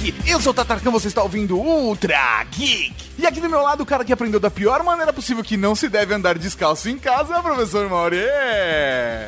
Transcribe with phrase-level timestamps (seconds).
[0.00, 0.30] Geek.
[0.30, 2.94] Eu sou o Tatarcão, você está ouvindo Ultra Geek.
[3.18, 5.74] E aqui do meu lado, o cara que aprendeu da pior maneira possível que não
[5.74, 8.16] se deve andar descalço em casa é o professor Mauri.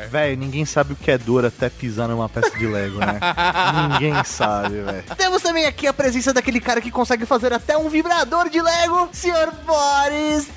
[0.09, 3.19] Velho, ninguém sabe o que é dor até pisar numa peça de Lego, né?
[3.93, 5.03] ninguém sabe, velho.
[5.15, 9.09] Temos também aqui a presença daquele cara que consegue fazer até um vibrador de Lego,
[9.13, 9.51] Sr.
[9.67, 10.47] Boris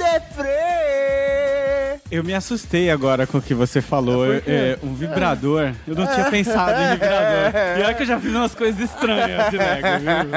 [2.10, 4.26] Eu me assustei agora com o que você falou.
[4.46, 5.72] É, um vibrador.
[5.86, 7.76] Eu não tinha pensado em vibrador.
[7.78, 10.30] E olha que eu já fiz umas coisas estranhas de Lego, viu?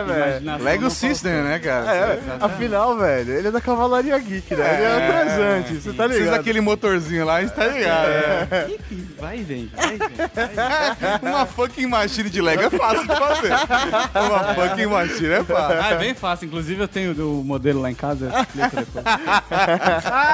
[0.00, 1.50] É, imaginação Lego System, faltou.
[1.50, 1.94] né, cara?
[1.94, 4.74] É, afinal, velho, ele é da Cavalaria Geek, né?
[4.74, 6.36] Ele é o transante, você tá Precisa ligado?
[6.38, 8.08] daquele motorzinho lá, a gente tá ligado.
[8.08, 8.68] né?
[9.20, 10.00] Vai e vem, vai vem.
[11.30, 13.52] Uma fucking machine de Lego é fácil de fazer.
[14.26, 15.80] Uma fucking machine é fácil.
[15.80, 16.46] Ah, é bem fácil.
[16.46, 18.26] Inclusive, eu tenho o modelo lá em casa.
[18.32, 19.04] eu explico depois.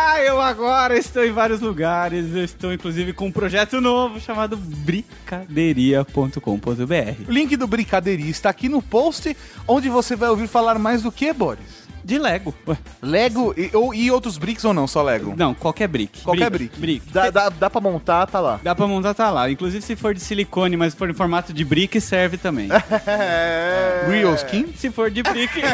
[0.07, 2.33] Ah, eu agora estou em vários lugares.
[2.35, 7.29] Eu estou, inclusive, com um projeto novo chamado brincadeiria.com.br.
[7.29, 11.11] O link do Brincadeirinha está aqui no post, onde você vai ouvir falar mais do
[11.11, 11.86] que, Boris?
[12.07, 12.55] De Lego.
[12.69, 15.35] Ué, Lego e, ou, e outros bricks ou não, só Lego?
[15.37, 16.23] Não, qualquer brick.
[16.23, 16.79] Qualquer brick.
[16.79, 17.13] brick.
[17.13, 18.61] Dá, dá, dá pra montar, tá lá.
[18.63, 19.51] Dá pra montar, tá lá.
[19.51, 22.69] Inclusive, se for de silicone, mas for em formato de brick, serve também.
[24.09, 24.73] Real skin?
[24.77, 25.53] se for de brick...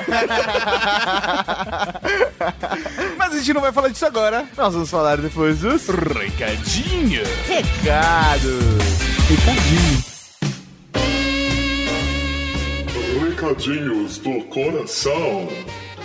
[3.18, 4.46] Mas a gente não vai falar disso agora.
[4.56, 7.22] Nós vamos falar depois dos Recadinho.
[7.46, 8.62] recados.
[13.20, 15.48] Recadinhos do coração.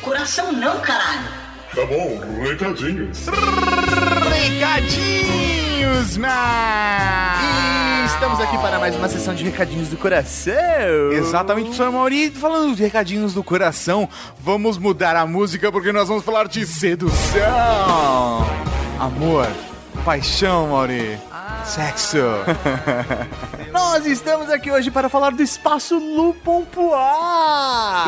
[0.08, 1.28] Coração não, caralho.
[1.76, 3.26] Tá bom, recadinhos.
[4.48, 7.38] Recadinhos, na...
[7.42, 10.54] E estamos aqui para mais uma sessão de recadinhos do coração.
[11.12, 12.32] Exatamente, professor Mauri.
[12.32, 14.08] Falando de recadinhos do coração,
[14.40, 18.48] vamos mudar a música porque nós vamos falar de sedução.
[18.98, 19.46] Amor,
[20.06, 21.20] paixão, Mauri.
[21.68, 22.18] Sexo.
[23.74, 26.96] Nós estamos aqui hoje para falar do espaço Lupompoar.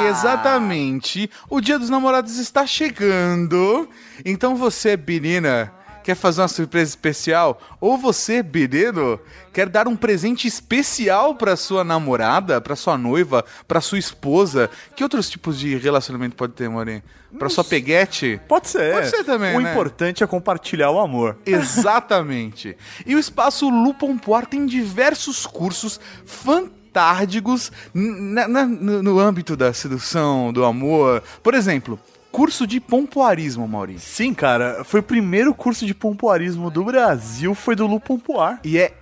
[0.08, 1.30] Exatamente.
[1.50, 3.90] O Dia dos Namorados está chegando.
[4.24, 5.74] Então você, menina,
[6.10, 7.62] quer fazer uma surpresa especial?
[7.80, 9.20] Ou você, menino,
[9.54, 14.72] quer dar um presente especial para sua namorada, para sua noiva, para sua esposa?
[14.96, 17.04] Que outros tipos de relacionamento pode ter, Morim?
[17.38, 18.42] Para sua peguete?
[18.48, 18.92] Pode ser.
[18.92, 19.72] Pode ser também, O né?
[19.72, 21.38] importante é compartilhar o amor.
[21.46, 22.76] Exatamente.
[23.06, 31.22] e o espaço Lupompoar tem diversos cursos fantásticos no, no âmbito da sedução, do amor.
[31.44, 32.00] Por exemplo,
[32.40, 34.10] curso de pompoarismo, Maurício.
[34.10, 38.62] Sim, cara, foi o primeiro curso de pompoarismo do Brasil, foi do Lu Pompoar.
[38.64, 38.94] E é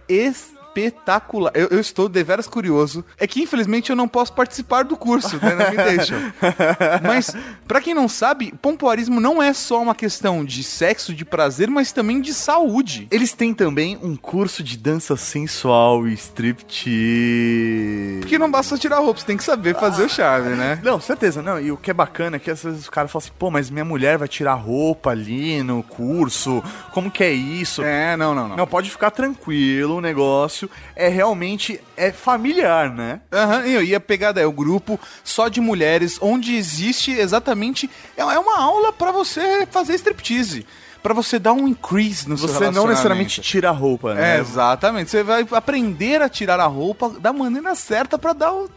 [0.78, 1.52] espetacular.
[1.56, 3.04] Eu, eu estou deveras curioso.
[3.18, 5.56] É que infelizmente eu não posso participar do curso, né?
[5.56, 6.18] Não me deixam.
[7.04, 7.36] Mas,
[7.68, 11.92] pra quem não sabe, pompoarismo não é só uma questão de sexo, de prazer, mas
[11.92, 13.08] também de saúde.
[13.10, 18.20] Eles têm também um curso de dança sensual e striptease.
[18.20, 20.80] Porque não basta tirar roupa, você tem que saber fazer o charme, né?
[20.84, 21.60] Não, certeza, não.
[21.60, 23.70] E o que é bacana é que às vezes os caras falam assim, pô, mas
[23.70, 27.84] minha mulher vai tirar roupa ali no curso, como que é isso?
[27.84, 28.58] É, não, não, não.
[28.58, 33.22] Não, pode ficar tranquilo, o negócio é realmente é familiar, né?
[33.32, 37.90] Aham, eu ia pegar daí o grupo só de mulheres, onde existe exatamente.
[38.16, 40.66] É é uma aula pra você fazer striptease.
[41.02, 44.36] Pra você dar um increase no seu Você não necessariamente tira a roupa, né?
[44.36, 45.10] É, exatamente.
[45.10, 48.70] Você vai aprender a tirar a roupa da maneira certa pra dar o.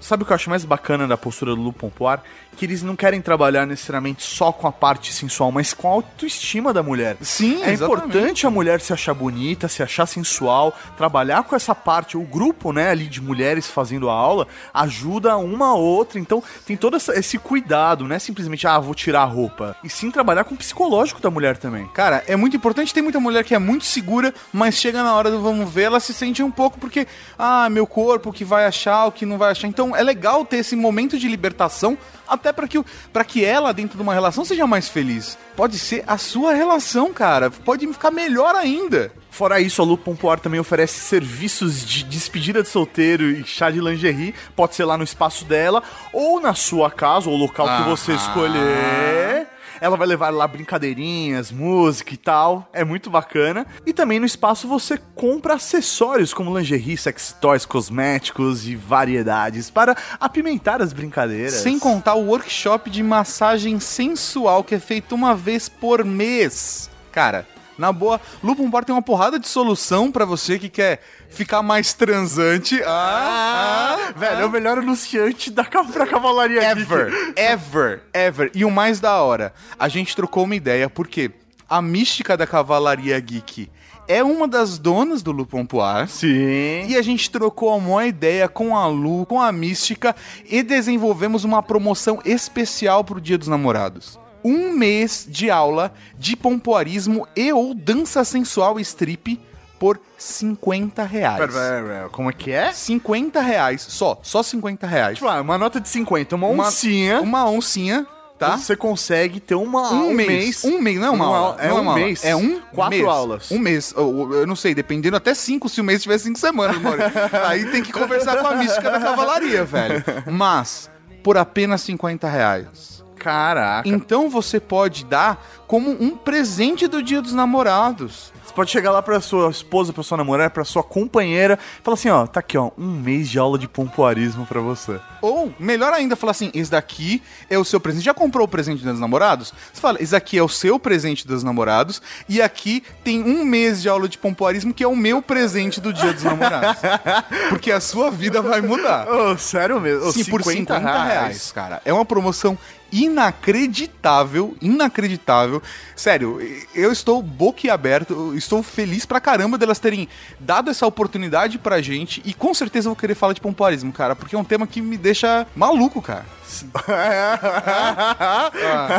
[0.00, 2.22] Sabe o que eu acho mais bacana da postura do Lu Pompoar?
[2.56, 6.72] Que eles não querem trabalhar necessariamente só com a parte sensual, mas com a autoestima
[6.72, 7.16] da mulher.
[7.20, 7.82] Sim, É exatamente.
[8.06, 12.16] importante a mulher se achar bonita, se achar sensual, trabalhar com essa parte.
[12.16, 16.18] O grupo, né, ali de mulheres fazendo a aula ajuda uma a outra.
[16.18, 19.76] Então tem todo esse cuidado, não é simplesmente, ah, vou tirar a roupa.
[19.82, 21.86] E sim trabalhar com o psicológico da mulher também.
[21.88, 22.94] Cara, é muito importante.
[22.94, 26.00] Tem muita mulher que é muito segura, mas chega na hora do vamos ver, ela
[26.00, 27.06] se sente um pouco porque,
[27.38, 29.66] ah, meu corpo, o que vai achar, o que não vai achar.
[29.68, 31.96] Então é legal ter esse momento de libertação,
[32.28, 32.82] até pra que,
[33.12, 35.36] pra que ela, dentro de uma relação, seja mais feliz.
[35.56, 37.50] Pode ser a sua relação, cara.
[37.50, 39.12] Pode ficar melhor ainda.
[39.30, 43.80] Fora isso, a Lu Pompoar também oferece serviços de despedida de solteiro e chá de
[43.80, 44.34] lingerie.
[44.54, 45.82] Pode ser lá no espaço dela,
[46.12, 48.20] ou na sua casa, ou local que você Aham.
[48.20, 49.46] escolher.
[49.80, 52.68] Ela vai levar lá brincadeirinhas, música e tal.
[52.72, 53.66] É muito bacana.
[53.86, 59.96] E também no espaço você compra acessórios como lingerie, sex toys, cosméticos e variedades para
[60.18, 61.54] apimentar as brincadeiras.
[61.54, 66.90] Sem contar o workshop de massagem sensual que é feito uma vez por mês.
[67.12, 71.62] Cara, na boa, Lupum Bar tem uma porrada de solução pra você que quer ficar
[71.62, 72.80] mais transante.
[72.84, 77.32] Ah, ah, Velho, é o melhor anunciante da pra cavalaria ever, Geek.
[77.36, 78.50] ever, ever.
[78.54, 81.30] E o mais da hora, a gente trocou uma ideia, porque
[81.68, 83.70] a mística da Cavalaria Geek
[84.06, 86.08] é uma das donas do Lu Pompoar.
[86.08, 86.86] Sim.
[86.86, 90.14] E a gente trocou uma ideia com a Lu, com a Mística
[90.48, 94.18] e desenvolvemos uma promoção especial pro Dia dos Namorados.
[94.44, 99.40] Um mês de aula de pompoarismo e ou dança sensual strip
[99.78, 101.38] por 50 reais.
[101.38, 102.72] Pera, pera, pera, Como é que é?
[102.72, 105.16] 50 reais, só, só 50 reais.
[105.18, 107.20] Tipo, ah, uma nota de 50, uma Uma- oncinha.
[107.20, 108.06] Uma oncinha,
[108.38, 108.56] tá?
[108.56, 110.64] Você consegue ter uma Um, um mês.
[110.64, 111.56] Um mês, não é uma, Uma- aula.
[111.60, 112.04] é não um uma aula.
[112.04, 112.24] mês.
[112.24, 113.08] É um Quatro mês.
[113.08, 113.50] aulas.
[113.50, 113.92] Um mês.
[113.96, 116.76] Eu, eu não sei, dependendo até cinco, se o mês tiver cinco semanas.
[117.48, 120.04] Aí tem que conversar com a mística da cavalaria, velho.
[120.30, 120.88] Mas,
[121.22, 122.93] por apenas 50 reais.
[123.24, 123.88] Caraca.
[123.88, 128.33] Então você pode dar como um presente do dia dos namorados.
[128.44, 132.10] Você pode chegar lá pra sua esposa, pra sua namorada, pra sua companheira, falar assim,
[132.10, 135.00] ó, tá aqui, ó, um mês de aula de pompoarismo pra você.
[135.24, 138.04] Ou, melhor ainda, falar assim: esse daqui é o seu presente.
[138.04, 139.54] Já comprou o presente dos namorados?
[139.72, 142.02] Você fala: esse daqui é o seu presente dos namorados.
[142.28, 145.94] E aqui tem um mês de aula de pompoarismo que é o meu presente do
[145.94, 146.82] dia dos namorados.
[147.48, 149.08] Porque a sua vida vai mudar.
[149.08, 150.08] Ô, sério mesmo?
[150.08, 151.80] Ô, Sim, por 50 reais, cara.
[151.86, 152.58] É uma promoção
[152.92, 155.60] inacreditável, inacreditável.
[155.96, 156.38] Sério,
[156.74, 160.08] eu estou boquiaberto, estou feliz pra caramba delas terem
[160.38, 164.16] dado essa oportunidade pra gente e com certeza eu vou querer falar de pompoarismo, cara,
[164.16, 166.24] porque é um tema que me deixa maluco, cara.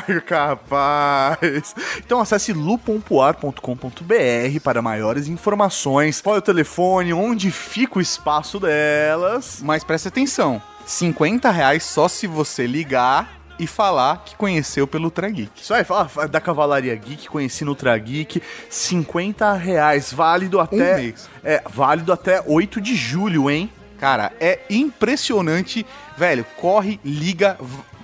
[0.08, 1.76] Ai, Capaz.
[2.00, 6.22] Então acesse lupompoar.com.br para maiores informações.
[6.22, 9.60] Qual é o telefone, onde fica o espaço delas.
[9.64, 15.30] Mas presta atenção, 50 reais só se você ligar e falar que conheceu pelo Ultra
[15.30, 15.52] Geek.
[15.62, 20.98] Isso aí, fala da Cavalaria Geek, conheci no Ultra Geek, 50 reais, válido até...
[20.98, 21.30] mês.
[21.44, 23.70] É, válido até 8 de julho, hein?
[24.00, 25.86] Cara, é impressionante.
[26.18, 27.58] Velho, corre, liga.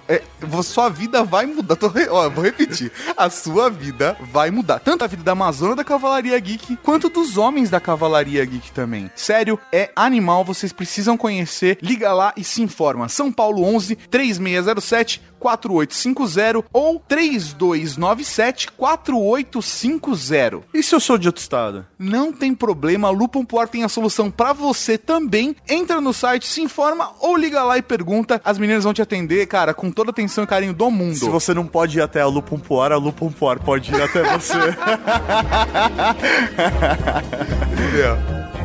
[0.08, 0.22] é,
[0.64, 1.76] sua vida vai mudar.
[1.76, 2.92] Tô ó, vou repetir.
[3.16, 4.80] A sua vida vai mudar.
[4.80, 9.12] Tanto a vida da Amazônia da Cavalaria Geek, quanto dos homens da Cavalaria Geek também.
[9.16, 10.44] Sério, é animal.
[10.44, 11.78] Vocês precisam conhecer.
[11.82, 13.10] Liga lá e se informa.
[13.10, 20.62] São Paulo 11 3607 4850 ou 3297 4850.
[20.74, 21.86] E se eu sou de outro estado?
[21.98, 25.56] Não tem problema, a Lupon Poar tem a solução pra você também.
[25.68, 28.40] Entra no site, se informa ou liga lá e pergunta.
[28.46, 31.18] As meninas vão te atender, cara, com toda a atenção e carinho do mundo.
[31.18, 34.54] Se você não pode ir até a Lupompoar, a Lupompoar pode ir até você.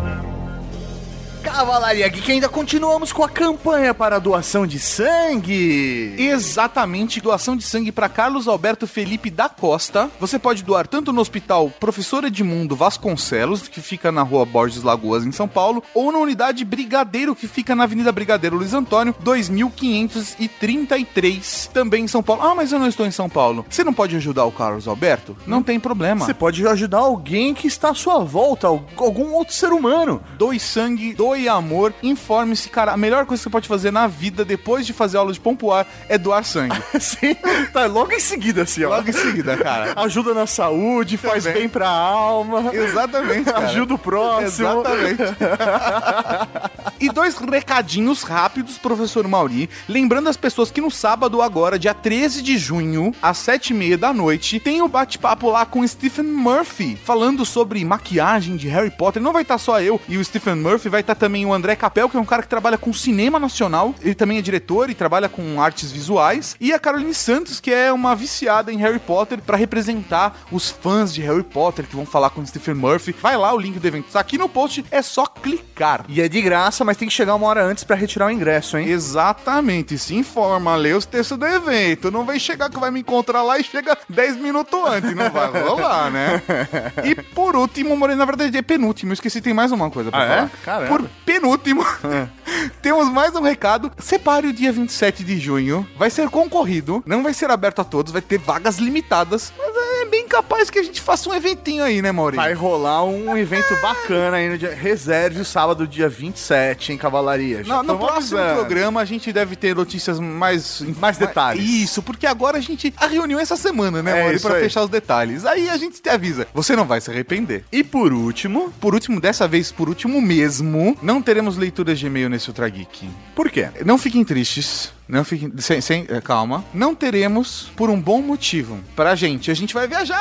[1.46, 6.12] Cavalaria Geek, ainda continuamos com a campanha para a doação de sangue.
[6.18, 10.10] Exatamente, doação de sangue para Carlos Alberto Felipe da Costa.
[10.18, 15.24] Você pode doar tanto no Hospital Professor Edmundo Vasconcelos, que fica na Rua Borges Lagoas,
[15.24, 21.70] em São Paulo, ou na Unidade Brigadeiro, que fica na Avenida Brigadeiro Luiz Antônio, 2533,
[21.72, 22.42] também em São Paulo.
[22.42, 23.64] Ah, mas eu não estou em São Paulo.
[23.70, 25.36] Você não pode ajudar o Carlos Alberto?
[25.46, 26.26] Não tem problema.
[26.26, 30.20] Você pode ajudar alguém que está à sua volta, al- algum outro ser humano.
[30.36, 32.92] Doe sangue, doe amor, informe-se, cara.
[32.92, 35.86] A melhor coisa que você pode fazer na vida depois de fazer aula de pompoar
[36.08, 36.76] é doar sangue.
[36.98, 37.34] Sim,
[37.72, 38.88] tá logo em seguida, assim, ó.
[38.88, 39.92] Logo em seguida, cara.
[39.96, 41.60] Ajuda na saúde, faz Também.
[41.60, 42.74] bem pra alma.
[42.74, 43.66] Exatamente, cara.
[43.66, 44.68] Ajuda o próximo.
[44.68, 45.22] Exatamente.
[47.00, 49.68] e dois recadinhos rápidos, professor Mauri.
[49.88, 53.98] Lembrando as pessoas que no sábado, agora, dia 13 de junho, às sete e meia
[53.98, 59.22] da noite, tem o bate-papo lá com Stephen Murphy, falando sobre maquiagem de Harry Potter.
[59.22, 62.08] Não vai estar só eu e o Stephen Murphy, vai estar também o André Capel,
[62.08, 63.94] que é um cara que trabalha com cinema nacional.
[64.00, 66.56] Ele também é diretor e trabalha com artes visuais.
[66.60, 71.12] E a Caroline Santos, que é uma viciada em Harry Potter, pra representar os fãs
[71.12, 73.14] de Harry Potter que vão falar com o Stephen Murphy.
[73.20, 76.04] Vai lá, o link do evento tá aqui no post, é só clicar.
[76.08, 78.78] E é de graça, mas tem que chegar uma hora antes pra retirar o ingresso,
[78.78, 78.88] hein?
[78.88, 82.10] Exatamente, se informa, lê os textos do evento.
[82.10, 85.50] Não vem chegar que vai me encontrar lá e chega 10 minutos antes, não vai
[85.62, 86.42] rolar, né?
[87.04, 90.24] E por último, Moreno, na verdade é penúltimo, esqueci, tem mais uma coisa pra Ah,
[90.24, 90.28] é?
[90.36, 90.50] falar.
[90.64, 90.86] Caramba.
[90.98, 91.84] Por penúltimo,
[92.80, 93.90] temos mais um recado.
[93.98, 98.12] Separe o dia 27 de junho, vai ser concorrido, não vai ser aberto a todos,
[98.12, 102.02] vai ter vagas limitadas, mas é bem capaz que a gente faça um eventinho aí,
[102.02, 102.42] né, Maurinho?
[102.42, 104.74] Vai rolar um evento bacana aí no dia.
[104.74, 107.64] Reserve o sábado, dia 27, em Cavalaria.
[107.64, 108.54] Já No, no próximo avisando.
[108.60, 110.82] programa a gente deve ter notícias mais...
[111.00, 111.64] Mais detalhes.
[111.68, 112.92] Isso, porque agora a gente...
[112.98, 114.62] A reunião é essa semana, né, É Pra aí.
[114.62, 115.44] fechar os detalhes.
[115.46, 116.46] Aí a gente te avisa.
[116.52, 117.64] Você não vai se arrepender.
[117.72, 122.28] E por último, Por último, dessa vez, por último mesmo, não teremos leituras de e-mail
[122.28, 123.08] nesse Ultra Geek.
[123.34, 123.68] por quê?
[123.84, 124.92] Não fiquem tristes.
[125.08, 125.52] Não fiquem.
[125.58, 126.64] Sem, sem- é, calma.
[126.74, 128.78] Não teremos por um bom motivo.
[128.94, 129.50] Pra gente.
[129.50, 130.16] A gente vai viajar!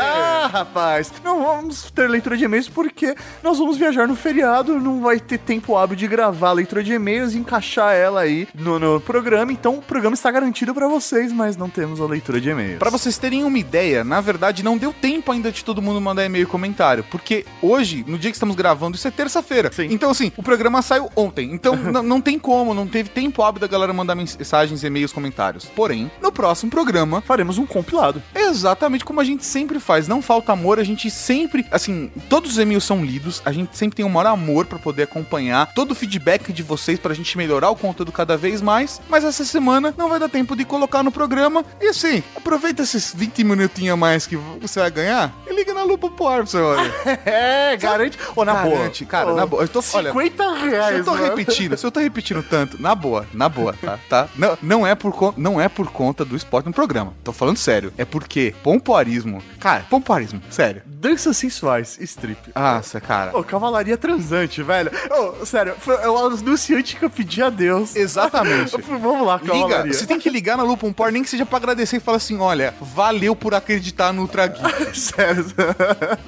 [0.00, 5.00] Ah, rapaz, não vamos ter leitura de e-mails porque nós vamos viajar no feriado, não
[5.00, 8.78] vai ter tempo hábil de gravar a leitura de e-mails e encaixar ela aí no,
[8.78, 12.50] no programa, então o programa está garantido pra vocês, mas não temos a leitura de
[12.50, 12.78] e-mails.
[12.78, 16.24] Pra vocês terem uma ideia, na verdade não deu tempo ainda de todo mundo mandar
[16.24, 19.70] e-mail e comentário, porque hoje, no dia que estamos gravando, isso é terça-feira.
[19.90, 23.66] Então assim, o programa saiu ontem, então não tem como, não teve tempo hábil da
[23.66, 25.64] galera mandar mensagens, e-mails, comentários.
[25.64, 28.22] Porém, no próximo programa, faremos um compilado.
[28.34, 32.58] exatamente como a gente sempre faz, não falta amor, a gente sempre, assim, todos os
[32.58, 35.94] e-mails são lidos, a gente sempre tem um maior amor pra poder acompanhar todo o
[35.94, 40.08] feedback de vocês pra gente melhorar o conteúdo cada vez mais, mas essa semana não
[40.08, 41.64] vai dar tempo de colocar no programa.
[41.80, 45.82] E assim, aproveita esses 20 minutinhos a mais que você vai ganhar e liga na
[45.82, 46.92] lupa pro ar, seu olha.
[47.24, 48.18] É, garante.
[48.36, 48.76] Ô, na boa.
[48.76, 49.62] Garante, cara, Ô, na boa.
[49.62, 50.98] Eu tô, olha, 50 se reais.
[50.98, 51.24] eu tô mano.
[51.24, 53.91] repetindo, se eu tô repetindo tanto, na boa, na boa, tá?
[54.08, 54.28] Tá?
[54.36, 57.12] Não, não, é por, não é por conta do esporte no programa.
[57.24, 57.92] Tô falando sério.
[57.96, 59.42] É porque pompoarismo.
[59.58, 60.82] Cara, pompoarismo, sério.
[60.86, 62.52] Danças sensuais, strip.
[62.54, 63.36] Nossa, cara.
[63.36, 64.90] Ô, cavalaria transante, velho.
[65.10, 67.94] Ô, sério, foi é o anunciante que eu pedi a Deus.
[67.96, 68.74] Exatamente.
[68.92, 69.92] Eu Vamos lá, Liga, cavalaria.
[69.92, 72.38] você tem que ligar na Lupa Por, nem que seja pra agradecer e falar assim:
[72.38, 74.98] olha, valeu por acreditar no Ultra Geek.
[74.98, 75.44] Sério.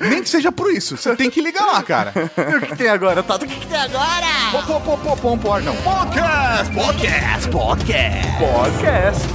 [0.00, 0.96] nem que seja por isso.
[0.96, 2.12] Você tem que ligar lá, cara.
[2.36, 3.44] O que tem agora, Tato?
[3.44, 4.26] O que que tem agora?
[4.50, 5.74] Pô, pô, pô, pô, Pompor, não.
[5.76, 8.28] Podcast, podcast, podcast.
[8.36, 9.28] Podcast.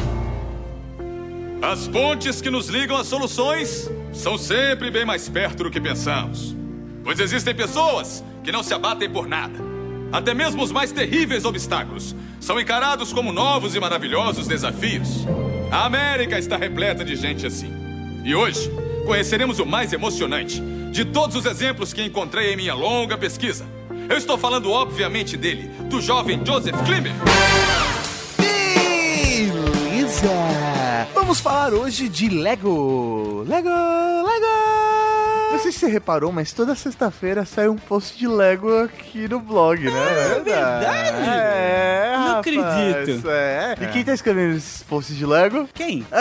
[1.61, 6.53] As pontes que nos ligam às soluções são sempre bem mais perto do que pensamos.
[7.01, 9.57] Pois existem pessoas que não se abatem por nada.
[10.11, 15.25] Até mesmo os mais terríveis obstáculos são encarados como novos e maravilhosos desafios.
[15.71, 17.71] A América está repleta de gente assim.
[18.25, 18.69] E hoje
[19.05, 20.61] conheceremos o mais emocionante
[20.91, 23.78] de todos os exemplos que encontrei em minha longa pesquisa.
[24.09, 27.13] Eu estou falando, obviamente, dele, do jovem Joseph Klimber.
[29.97, 30.27] Beleza!
[31.13, 33.45] Vamos falar hoje de Lego.
[33.47, 34.88] Lego, Lego!
[35.59, 39.41] Não sei se você reparou, mas toda sexta-feira sai um post de Lego aqui no
[39.41, 39.91] blog, né?
[39.91, 40.85] É verdade?
[40.85, 43.29] É, Não rapaz, acredito.
[43.29, 43.75] É.
[43.81, 45.67] E quem tá escrevendo esses posts de Lego?
[45.73, 46.05] Quem?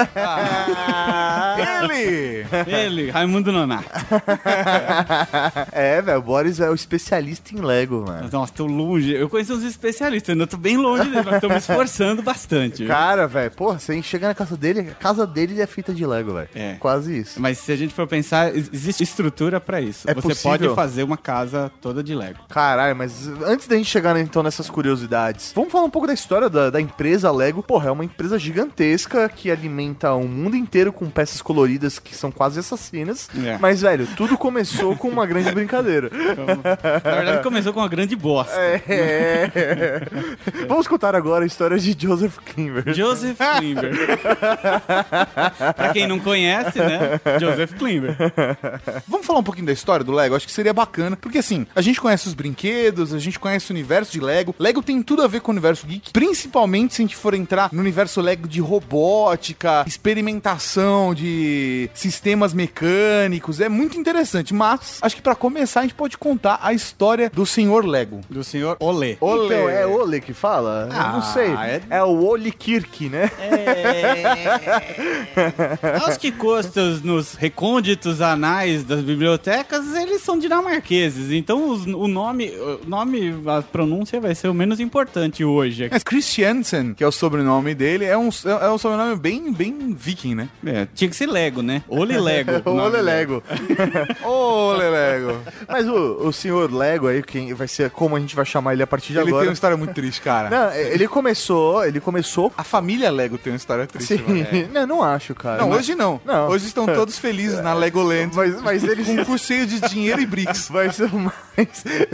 [1.57, 2.47] Ele!
[2.67, 3.89] Ele, Raimundo Nonato.
[5.73, 8.29] é, velho, o Boris é o especialista em Lego, mano.
[8.33, 9.13] Nossa, tô longe.
[9.15, 12.85] Eu conheço uns especialistas, ainda tô bem longe dele, mas tô me esforçando bastante.
[12.87, 16.33] Cara, velho, porra, você chega na casa dele, a casa dele é fita de Lego,
[16.35, 16.49] velho.
[16.57, 16.75] É.
[16.81, 17.41] Quase isso.
[17.41, 19.28] Mas se a gente for pensar, ex- existe estrutura
[19.61, 20.09] pra isso.
[20.09, 20.51] É Você possível?
[20.51, 22.39] pode fazer uma casa toda de Lego.
[22.49, 26.49] Caralho, mas antes da gente chegar então nessas curiosidades, vamos falar um pouco da história
[26.49, 27.63] da, da empresa Lego.
[27.63, 32.31] Porra, é uma empresa gigantesca que alimenta o mundo inteiro com peças coloridas que são
[32.31, 33.29] quase assassinas.
[33.45, 33.59] É.
[33.59, 36.11] Mas, velho, tudo começou com uma grande brincadeira.
[37.05, 38.55] Na verdade, começou com uma grande bosta.
[38.59, 40.03] É.
[40.67, 42.95] Vamos contar agora a história de Joseph Klimber.
[42.95, 43.93] Joseph Klimber.
[45.77, 47.21] pra quem não conhece, né?
[47.41, 48.17] Joseph Klimber.
[49.09, 50.37] Vamos falar um pouquinho da história do Lego?
[50.37, 51.17] Acho que seria bacana.
[51.17, 54.55] Porque assim, a gente conhece os brinquedos, a gente conhece o universo de Lego.
[54.59, 56.13] Lego tem tudo a ver com o universo geek.
[56.13, 63.61] Principalmente se a gente for entrar no universo Lego de robótica, experimentação de sistemas mecânicos.
[63.61, 64.53] É muito interessante.
[64.55, 68.21] Mas acho que pra começar a gente pode contar a história do senhor Lego.
[68.29, 69.13] Do senhor Olê.
[69.13, 70.89] Então, é Ole que fala?
[70.91, 71.53] Eu Ah, não sei.
[71.55, 73.31] é- É, o Ole Kirk, né?
[76.05, 81.31] Aos que custos nos recônditos anais das bibliotecas, eles são dinamarqueses.
[81.33, 85.89] Então os- o nome, o nome, a pronúncia vai ser o menos importante hoje.
[85.91, 88.29] Mas Christiansen, que é o sobrenome dele, é um,
[88.61, 90.49] é um sobrenome bem, bem viking, né?
[90.65, 91.83] É, tinha que ser Lego, né?
[91.89, 92.51] Ole Lego.
[92.69, 92.99] Ole.
[93.03, 93.43] Lego.
[94.25, 95.39] Ô, Lego.
[95.69, 98.83] Mas o, o senhor Lego aí, quem vai ser como a gente vai chamar ele
[98.83, 99.49] a partir de Ele tem agora.
[99.49, 100.51] uma história muito triste, cara.
[100.51, 102.53] Não, ele começou, ele começou.
[102.57, 104.17] A família Lego tem uma história triste.
[104.19, 104.25] Sim.
[104.27, 104.69] mano.
[104.73, 105.61] Não, não acho, cara.
[105.63, 106.21] Não, Mas- hoje não.
[106.25, 106.49] Não.
[106.49, 108.35] Hoje estão todos felizes na Legoland.
[108.35, 109.07] Mas, mas eles.
[109.07, 110.69] Com um curso cheio de dinheiro e bricks.
[110.71, 111.35] Mas o mais.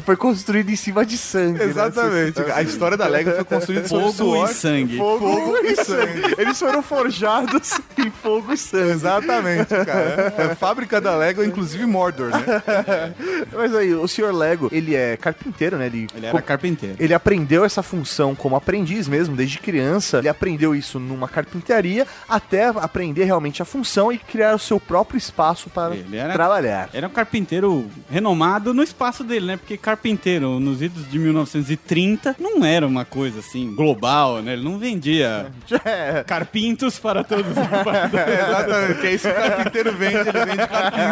[0.04, 1.58] Foi construído em cima de sangue.
[1.58, 1.64] né?
[1.66, 2.40] Exatamente.
[2.54, 4.50] A história da Lego foi construída sob Fogo suor.
[4.50, 4.96] e sangue.
[4.96, 6.34] Fogo, Fogo e sangue.
[6.38, 8.92] Eles foram forjados em fogo e sangue.
[8.92, 10.34] Exatamente, cara.
[10.38, 12.44] É a fábrica da Lego, inclusive Mordor, né?
[13.52, 15.86] Mas aí, o senhor Lego, ele é carpinteiro, né?
[15.86, 16.96] Ele, Ele era carpinteiro.
[16.98, 20.18] Ele aprendeu essa função como aprendiz mesmo, desde criança.
[20.18, 25.18] Ele aprendeu isso numa carpintaria até aprender realmente a função e criar o seu próprio
[25.18, 26.63] espaço para Ele era- trabalhar.
[26.92, 29.56] Era um carpinteiro renomado no espaço dele né?
[29.56, 34.54] Porque carpinteiro, nos idos de 1930, não era uma coisa assim, global, né?
[34.54, 35.46] Ele não vendia
[35.84, 40.66] É, carpintos para todos os Exatamente, que é isso que o carpinteiro vende, ele vende
[40.68, 41.04] carpinto.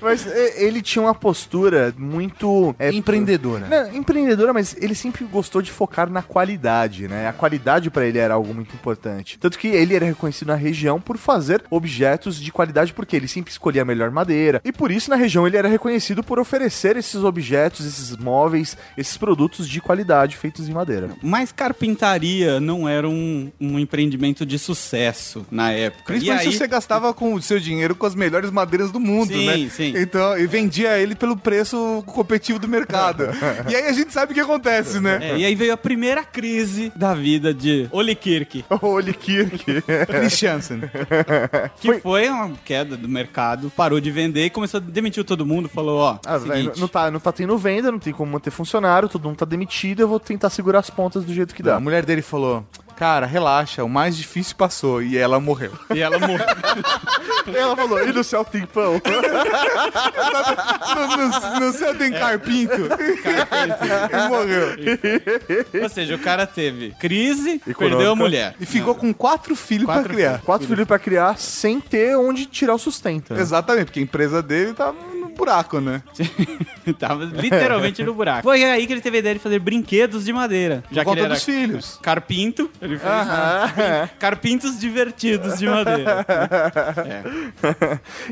[0.00, 2.74] mas é, ele tinha uma postura muito...
[2.78, 3.66] é, Empreendedora.
[3.68, 7.28] Não, empreendedora, mas ele sempre gostou de focar na qualidade, né?
[7.28, 9.38] A qualidade pra ele era algo muito importante.
[9.38, 13.50] Tanto que ele era reconhecido na região por fazer objetos de qualidade, porque ele sempre
[13.50, 14.62] escolhia a melhor madeira.
[14.64, 19.16] E por isso, na região, ele era reconhecido por oferecer esses objetos, esses móveis, esses
[19.16, 21.10] produtos de qualidade feitos em madeira.
[21.20, 26.04] Mas carpintaria não era um, um empreendimento de sucesso na época.
[26.04, 29.00] Principalmente e aí, se você gastava com o seu dinheiro com as melhores madeiras do
[29.00, 29.70] mundo, Sim, né?
[29.70, 29.92] sim.
[29.96, 33.24] Então, e vendia ele pelo preço competitivo do mercado.
[33.68, 35.18] e aí a gente sabe o que acontece, né?
[35.20, 39.82] É, e aí veio a primeira crise da vida de Ole Kirk, Olhe Kirk.
[40.06, 40.82] Christiansen.
[41.80, 42.28] que foi...
[42.28, 46.18] uma queda do mercado, parou de vender e começou a demitir todo mundo, falou, ó,
[46.26, 49.24] Ah, velho, seguinte, não, tá, não tá tendo venda, não tem como manter funcionário, todo
[49.26, 51.76] mundo tá demitido, eu vou tentar segurar as pontas do jeito que dá.
[51.76, 52.64] A mulher dele falou:
[52.96, 55.02] Cara, relaxa, o mais difícil passou.
[55.02, 55.72] E ela morreu.
[55.94, 56.46] e ela morreu.
[57.54, 59.00] Ela falou, e no céu tem pão?
[60.94, 62.72] no, no- no céu tem carpinto.
[62.74, 65.82] e morreu.
[65.82, 67.74] Ou seja, o cara teve crise, Econômica.
[67.96, 68.54] perdeu a mulher.
[68.60, 70.40] E ficou com quatro filhos Quatro pra criar.
[70.42, 73.34] Quatro filhos pra criar sem ter onde tirar o sustento.
[73.34, 73.40] né?
[73.40, 76.02] Exatamente, porque a empresa dele tava no buraco, né?
[76.98, 78.42] Tava literalmente no buraco.
[78.42, 80.82] Foi aí que ele teve a ideia de fazer brinquedos de madeira.
[80.90, 81.98] Já Por que ele conta era dos filhos.
[82.02, 84.08] carpinto, ele fez Aham.
[84.18, 86.24] carpintos divertidos de madeira.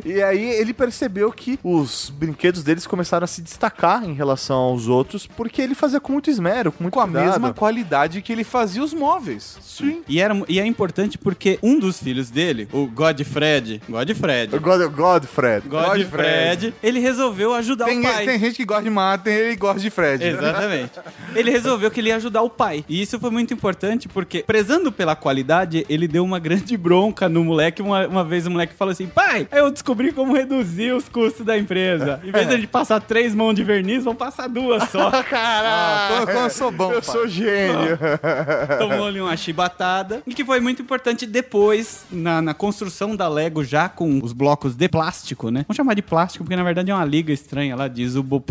[0.04, 4.88] E aí ele percebeu que os brinquedos deles começaram a se destacar em relação aos
[4.88, 7.24] outros, porque ele fazia com muito esmero, com muito Com a cuidado.
[7.26, 9.58] mesma qualidade que ele fazia os móveis.
[9.62, 10.02] Sim.
[10.08, 15.68] E, era, e é importante porque um dos filhos dele, o Godfred, Godfred, God, Godfred.
[15.68, 18.24] Godfred, ele resolveu ajudar Tem, o pai.
[18.26, 20.24] tem gente que gosta de Martin e gosta de Fred.
[20.24, 20.92] Exatamente.
[21.34, 22.84] Ele resolveu que ele ia ajudar o pai.
[22.86, 27.42] E isso foi muito importante porque, prezando pela qualidade, ele deu uma grande bronca no
[27.42, 27.80] moleque.
[27.80, 31.56] Uma, uma vez o moleque falou assim: pai, eu descobri como reduzir os custos da
[31.56, 32.20] empresa.
[32.24, 35.10] Em vez de a gente passar três mãos de verniz, vamos passar duas só.
[35.34, 37.14] Ah, como, como eu sou bom, Eu pai.
[37.14, 37.98] sou gênio.
[38.78, 40.22] Tomou ali uma chibatada.
[40.26, 44.74] E que foi muito importante depois, na, na construção da Lego, já com os blocos
[44.74, 45.64] de plástico, né?
[45.66, 48.02] Vamos chamar de plástico, porque na verdade é uma liga estranha lá de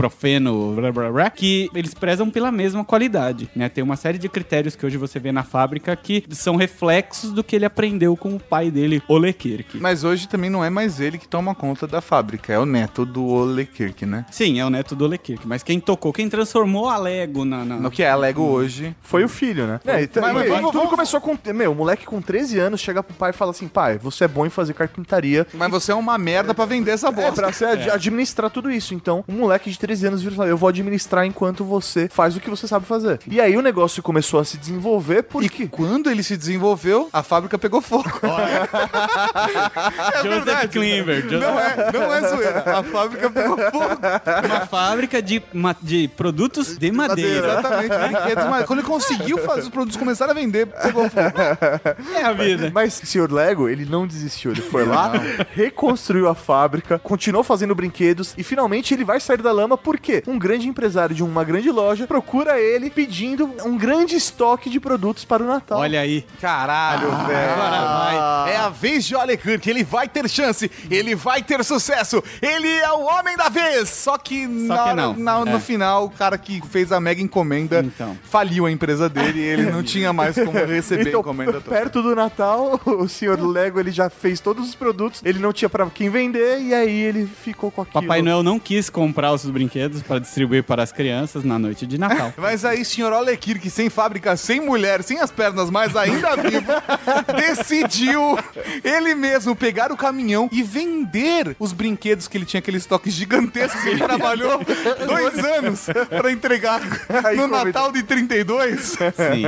[0.01, 3.69] ibuprofeno, blá, blá, blá, que eles prezam pela mesma qualidade, né?
[3.69, 7.43] Tem uma série de critérios que hoje você vê na fábrica que são reflexos do
[7.43, 9.77] que ele aprendeu com o pai dele, Ole Kirk.
[9.79, 13.05] Mas hoje também não é mais ele que toma conta da fábrica, é o neto
[13.05, 14.25] do Ole Kirk, né?
[14.31, 17.63] Sim, é o neto do Ole Kirk, mas quem tocou, quem transformou a Lego na...
[17.65, 18.95] na- No que é a Lego hoje.
[19.01, 19.79] Foi o filho, né?
[19.85, 21.37] É, então, Mas- mas e- vamos- tudo vamos- começou com.
[21.53, 24.27] Meu, o moleque com 13 anos chega pro pai e fala assim: pai, você é
[24.27, 25.45] bom em fazer carpintaria.
[25.53, 27.33] Mas você é uma merda pra vender essa É, bosta.
[27.33, 27.89] pra você ad-
[28.21, 28.93] administrar tudo isso.
[28.93, 32.35] Então, um moleque de 13 anos vira e fala: Eu vou administrar enquanto você faz
[32.35, 33.19] o que você sabe fazer.
[33.27, 35.67] E aí o negócio começou a se desenvolver E porque.
[35.67, 38.09] quando ele se desenvolveu, a fábrica pegou fogo.
[40.13, 40.67] é Joseph verdade.
[40.69, 41.21] Klimber.
[41.23, 42.63] Joseph- Não é, não é zoeira.
[42.79, 43.97] A fábrica pegou fogo.
[44.45, 47.47] Uma fábrica de, ma- de produtos de madeira.
[47.59, 47.95] Exatamente.
[47.97, 51.21] brinquedos, mas quando ele conseguiu fazer os produtos começarem a vender, pegou fogo.
[52.15, 52.71] É a vida.
[52.73, 54.51] Mas o senhor Lego, ele não desistiu.
[54.51, 55.11] Ele foi lá,
[55.53, 57.73] reconstruiu a fábrica, continuou fazendo
[58.11, 61.69] brinquedos e finalmente ele vai sair da lama porque um grande empresário de uma grande
[61.71, 65.79] loja procura ele pedindo um grande estoque de produtos para o Natal.
[65.79, 66.25] Olha aí.
[66.39, 67.51] Caralho, velho.
[67.53, 68.53] Agora vai.
[68.53, 72.67] É a vez de Ole Kirk, ele vai ter chance, ele vai ter sucesso, ele
[72.67, 73.89] é o homem da vez.
[73.89, 75.13] Só que, na que não.
[75.15, 75.59] na- no É.
[75.59, 78.17] final, o cara que fez a mega encomenda Então.
[78.23, 81.69] faliu a empresa dele e ele não tinha mais como receber a Então, encomenda toda.
[81.75, 85.69] perto do Natal, o senhor Lego ele já fez todos os produtos, ele não tinha
[85.69, 88.00] pra quem vender e aí ele ficou com aquilo.
[88.01, 91.97] Papai Noel não quis comprar os brinquedos para distribuir para as crianças na noite de
[91.97, 92.33] Natal.
[92.37, 96.71] Mas aí, senhor Ole Kirk, sem fábrica, sem mulher, sem as pernas mais ainda vivo,
[97.37, 98.37] decidiu
[98.83, 103.81] ele mesmo pegar o caminhão e vender os brinquedos que ele tinha, aquele estoque gigantesco
[103.81, 104.59] que ele trabalhou
[105.05, 106.81] dois anos pra entregar
[107.25, 108.81] Aí no Natal de 32.
[108.81, 109.45] Sim.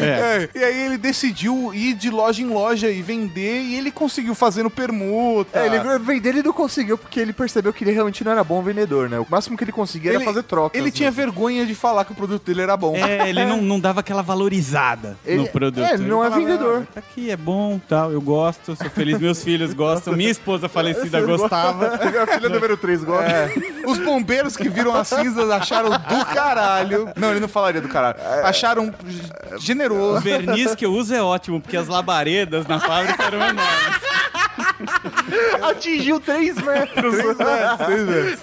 [0.00, 0.04] É.
[0.04, 4.34] É, e aí ele decidiu ir de loja em loja e vender e ele conseguiu
[4.34, 5.58] fazendo permuta.
[5.58, 8.62] É, ele vender ele não conseguiu porque ele percebeu que ele realmente não era bom
[8.62, 9.18] vendedor, né?
[9.18, 10.78] O máximo que ele conseguia era Ele- fazer trocas.
[10.78, 10.92] Ele né?
[10.92, 12.94] tinha vergonha de falar que o produto dele era bom.
[12.96, 15.84] É, ele não, não dava aquela valorizada Ele- no produto.
[15.84, 16.82] é, ele não é falava, vendedor.
[16.82, 20.68] "Ah, Tá aqui, é bom, tal, eu gosto, sou feliz, meus filhos gostam, minha esposa
[20.68, 21.94] falecida gostava.
[21.94, 23.30] A filha número 3 gosta.
[23.30, 23.52] É.
[23.86, 27.08] Os bombeiros que viram as cinzas acharam do caralho.
[27.16, 28.16] Não, ele não falaria do caralho.
[28.44, 28.92] Acharam
[29.54, 30.20] O generoso.
[30.20, 34.04] verniz que eu uso é ótimo, porque as labaredas na fábrica eram enormes.
[35.62, 37.14] Atingiu 3 metros.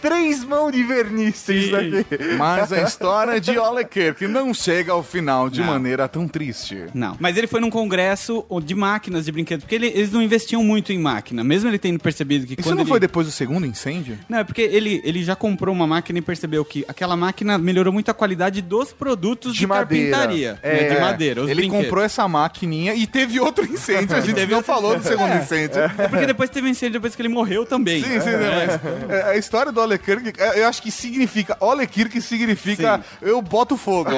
[0.02, 2.06] Três mãos de verniz isso daqui.
[2.38, 5.68] Mas a história de Ole Kirk não chega ao final de Não.
[5.68, 6.86] maneira tão triste.
[6.94, 7.16] Não.
[7.20, 10.92] Mas ele foi num congresso de máquinas de brinquedos, porque ele- eles não investiam muito
[10.92, 12.90] em máquina, mesmo ele tendo percebido que Isso quando não ele...
[12.90, 14.18] foi depois do segundo incêndio?
[14.28, 17.94] Não, é porque ele, ele já comprou uma máquina e percebeu que aquela máquina melhorou
[17.94, 20.12] muito a qualidade dos produtos de, De madeira.
[20.18, 20.60] carpintaria.
[20.62, 20.74] É.
[20.90, 21.42] né, de madeira.
[21.42, 21.86] os Ele brinquedos.
[21.86, 24.16] comprou essa maquininha e teve outro incêndio.
[24.16, 25.80] A gente Teve não outro- falou do segundo incêndio.
[25.82, 28.04] É porque depois teve um incêndio depois que ele morreu também.
[28.04, 28.80] Sim, sim, É.
[29.08, 31.58] mas, é, a história do Ole Kirk, é, eu acho que significa.
[31.60, 34.10] Ole Kirk significa eu boto fogo.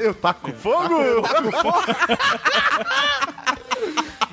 [0.00, 0.94] Eu taco fogo?
[1.00, 1.84] Eu taco fogo?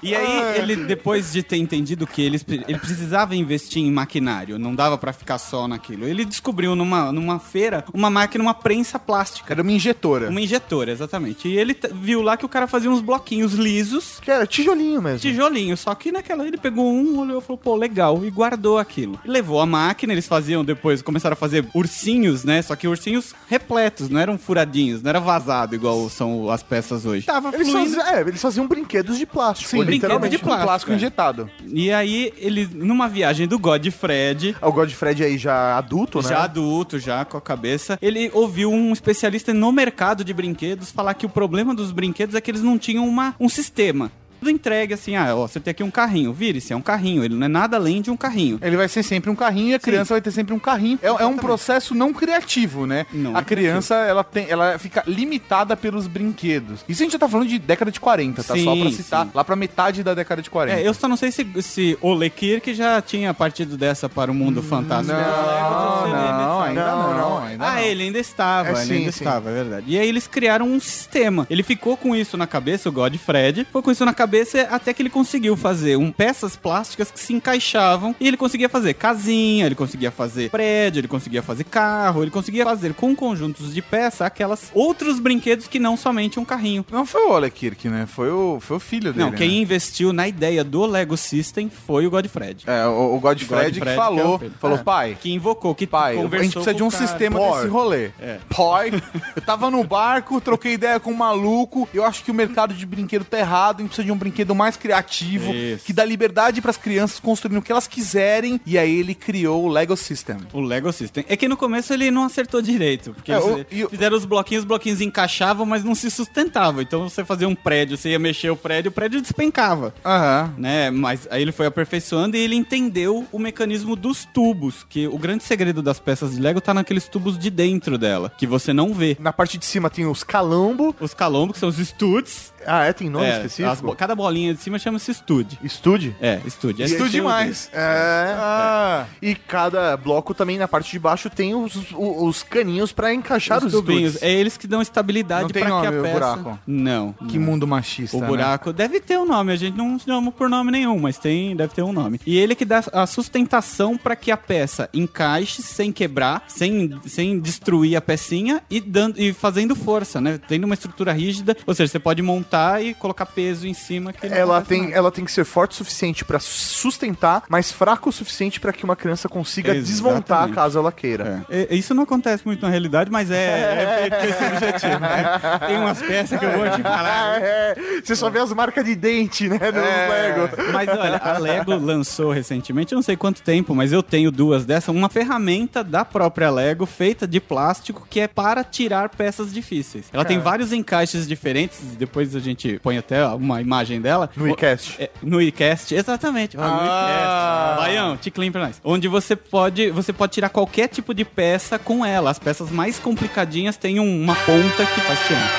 [0.06, 4.76] E aí, ele, depois de ter entendido que ele, ele precisava investir em maquinário, não
[4.76, 9.54] dava pra ficar só naquilo, ele descobriu numa, numa feira uma máquina, uma prensa plástica.
[9.54, 10.30] Era uma injetora.
[10.30, 11.48] Uma injetora, exatamente.
[11.48, 15.20] E ele viu lá que o cara fazia uns bloquinhos lisos, Que era tijolinho mesmo.
[15.20, 15.76] tijolinho.
[15.78, 19.20] Só que naquela ele pegou um, olhou e falou, pô, legal, e guardou aquilo.
[19.26, 22.62] E levou a máquina, eles faziam depois, começaram a fazer ursinhos, né?
[22.62, 27.26] Só que ursinhos repletos, não eram furadinhos, não era vazado igual são as peças hoje.
[27.26, 27.96] Tava Eles fluindo.
[27.96, 29.70] faziam, é, eles faziam brinquedos de plástico.
[29.72, 30.96] Sim, brinquedo de plástico, plástico, é.
[30.96, 31.50] injetado.
[31.68, 36.30] E aí, ele, numa viagem do Godfred, O Godfred aí já adulto, né?
[36.30, 41.14] já adulto, já com a cabeça, ele ouviu um especialista no mercado de brinquedos falar
[41.14, 44.12] que o problema dos brinquedos é que eles não tinham uma, um sistema.
[44.40, 47.36] Tudo entregue assim, ah, ó, você tem aqui um carrinho, vire-se, é um carrinho, ele
[47.36, 48.60] não é nada além de um carrinho.
[48.62, 51.00] Ele vai ser sempre um carrinho e a criança vai ter sempre um carrinho.
[51.02, 53.06] É, é um processo não criativo, né?
[53.14, 56.84] Não a é criança, ela, tem, ela fica limitada pelos brinquedos.
[56.88, 58.48] Isso a gente já tá falando de década de 40, tá?
[58.48, 59.32] Só Sim, pra citar, sim.
[59.34, 60.80] lá pra metade da década de 40.
[60.80, 64.34] É, eu só não sei se, se Ole Kirk já tinha partido dessa para o
[64.34, 65.18] mundo fantástico.
[65.18, 67.80] Não, não, ainda Não, não, ainda Ah, não.
[67.80, 69.24] ele ainda estava, É, ele sim, ainda sim.
[69.24, 69.86] estava, é verdade.
[69.88, 71.48] E aí eles criaram um sistema.
[71.50, 74.25] Ele ficou com isso na cabeça, o Godfred, ficou com isso na cabeça
[74.70, 78.94] até que ele conseguiu fazer um, peças plásticas que se encaixavam e ele conseguia fazer
[78.94, 83.82] casinha, ele conseguia fazer prédio, ele conseguia fazer carro, ele conseguia fazer com conjuntos de
[83.82, 86.86] peça aquelas outros brinquedos que não somente um carrinho.
[86.92, 88.06] Não foi o Ole Kirk, né?
[88.06, 89.26] Foi o, foi o filho dele.
[89.26, 89.56] Não, quem né?
[89.58, 92.64] investiu na ideia do Lego System foi o Godfred.
[92.68, 94.84] É, o, o Godfred, Godfred que que é falou, falou, É.
[94.84, 97.08] pai, Que invocou, que pai, a gente precisa de um cara.
[97.08, 97.52] sistema Pai.
[97.54, 98.10] desse rolê.
[98.20, 98.40] É.
[98.56, 98.92] Pai,
[99.36, 102.86] eu tava no barco, troquei ideia com um maluco, eu acho que o mercado de
[102.86, 105.86] brinquedo tá errado, a gente precisa de um brinquedo mais criativo, Isso.
[105.86, 109.68] que dá liberdade pras crianças construírem o que elas quiserem, e aí ele criou o
[109.68, 110.38] Lego System.
[110.54, 111.26] O Lego System.
[111.28, 113.14] É que no começo ele não acertou direito.
[113.14, 116.82] Porque É, o- e o- fizeram os bloquinhos, os bloquinhos encaixavam, mas não se sustentavam.
[116.82, 119.94] Então você fazia um prédio, você ia mexer o prédio, o prédio despencava.
[120.06, 120.54] Aham.
[120.58, 120.90] Né?
[120.92, 124.86] Mas aí ele foi aperfeiçoando e ele entendeu o mecanismo dos tubos.
[124.90, 128.48] Que o grande segredo das peças de Lego tá naqueles tubos de dentro dela, que
[128.48, 129.18] você não vê.
[129.20, 130.96] Na parte de cima tem os calambo.
[131.00, 132.54] Os calombos, que são os studs.
[132.66, 132.94] Ah, é?
[132.94, 133.88] Tem nome É, específico?
[133.88, 135.58] bo- cada bolinha de cima chama-se stud.
[135.64, 136.16] Estude?
[136.22, 136.82] É, stud.
[136.82, 137.70] É Estude demais.
[137.74, 138.36] É.
[138.38, 143.14] Ah, E cada bloco também na parte de baixo tem os, os, os caninhos pra
[143.14, 144.22] encaixar os, Os tubinhos.
[144.22, 146.14] É eles que dão estabilidade pra que a nome, o peça...
[146.14, 146.60] buraco?
[146.66, 147.14] Não.
[147.28, 147.46] que não.
[147.46, 148.28] mundo machista, O né?
[148.28, 151.74] buraco deve ter um nome, a gente não chama por nome nenhum, mas tem, deve
[151.74, 152.20] ter um nome.
[152.26, 157.40] E ele que dá a sustentação para que a peça encaixe sem quebrar, sem, sem
[157.40, 160.40] destruir a pecinha e, dando, e fazendo força, né?
[160.48, 164.26] Tendo uma estrutura rígida, ou seja, você pode montar e colocar peso em cima que
[164.26, 164.94] Ela tem, nada.
[164.96, 168.84] ela tem que ser forte o suficiente pra sustentar, mas fraco o suficiente pra que
[168.84, 169.92] uma criança consiga Exatamente.
[169.92, 171.46] desmontar caso ela queira.
[171.50, 171.68] É.
[171.74, 175.40] E- Isso não acontece muito na realidade, mas é, é feito com esse objetivo, né?
[175.68, 177.36] Tem umas peças que eu vou te falar.
[177.46, 180.72] É, você só vê as marcas de dente, né, no Lego.
[180.72, 184.66] Mas olha, a Lego lançou recentemente, eu não sei quanto tempo, mas eu tenho duas
[184.66, 190.06] dessas, uma ferramenta da própria Lego feita de plástico que é para tirar peças difíceis.
[190.14, 194.30] Ela tem vários encaixes diferentes, depois a gente põe até uma imagem dela.
[194.36, 194.96] No iCast.
[195.02, 196.56] É, no iCast, exatamente.
[196.58, 197.78] Ah, no iCast.
[197.86, 198.80] Baião, ticlin pra nós.
[198.84, 202.30] Onde você pode, você pode tirar qualquer tipo de peça com ela.
[202.32, 205.52] As peças mais complicadinhas têm um- uma ponta que faz tirar.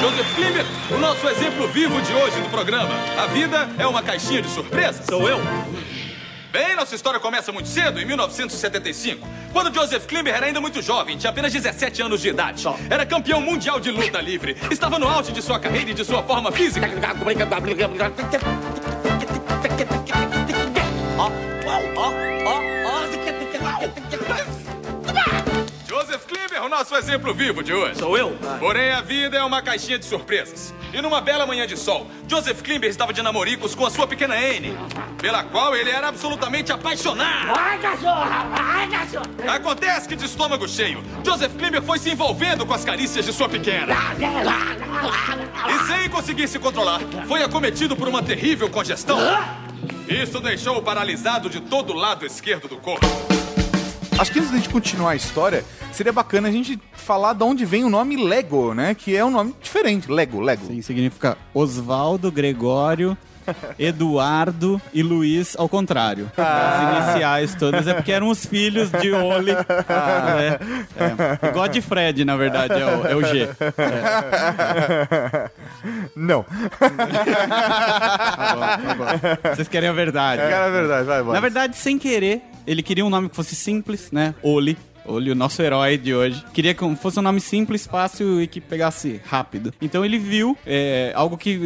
[0.00, 2.94] Joseph Klimber, o nosso exemplo vivo de hoje do programa.
[3.20, 5.04] A vida é uma caixinha de surpresas.
[5.06, 5.38] Sou eu.
[6.50, 11.18] Bem, nossa história começa muito cedo, em 1975, quando Joseph Klimber era ainda muito jovem,
[11.18, 12.64] tinha apenas 17 anos de idade.
[12.88, 16.22] Era campeão mundial de luta livre, estava no auge de sua carreira e de sua
[16.22, 16.88] forma física.
[26.18, 27.98] Joseph Klimber, o o nosso exemplo vivo de hoje.
[27.98, 28.36] Sou eu?
[28.58, 30.74] Porém, a vida é uma caixinha de surpresas.
[30.92, 34.34] E numa bela manhã de sol, Joseph Klimber estava de namoricos com a sua pequena
[34.34, 34.76] Anne,
[35.18, 37.54] pela qual ele era absolutamente apaixonado.
[37.54, 38.46] Vai, cachorra!
[38.48, 39.54] Vai, cachorra!
[39.54, 43.48] Acontece que de estômago cheio, Joseph Klimber foi se envolvendo com as carícias de sua
[43.48, 43.94] pequena.
[45.68, 49.18] E sem conseguir se controlar, foi acometido por uma terrível congestão.
[50.06, 53.06] Isso deixou-o paralisado de todo o lado esquerdo do corpo.
[54.18, 57.64] Acho que antes da gente continuar a história, seria bacana a gente falar de onde
[57.64, 58.92] vem o nome Lego, né?
[58.92, 60.10] Que é um nome diferente.
[60.10, 60.66] Lego, Lego.
[60.66, 63.16] Sim, significa Osvaldo, Gregório,
[63.78, 66.30] Eduardo e Luiz ao contrário.
[66.36, 69.52] As iniciais todas é porque eram os filhos de Oli.
[69.52, 69.64] né?
[70.96, 71.52] É.
[71.52, 73.48] Godfred, na verdade, é o, é o G.
[76.14, 76.44] Não.
[76.78, 79.04] Tá bom, tá bom.
[79.54, 80.42] Vocês querem a verdade.
[80.42, 81.34] É verdade, vai, vai.
[81.34, 84.34] Na verdade, sem querer, ele queria um nome que fosse simples, né?
[84.42, 84.76] Oli.
[85.08, 86.44] Oli, o nosso herói de hoje.
[86.52, 89.72] Queria que fosse um nome simples, fácil e que pegasse rápido.
[89.80, 91.58] Então ele viu é, algo que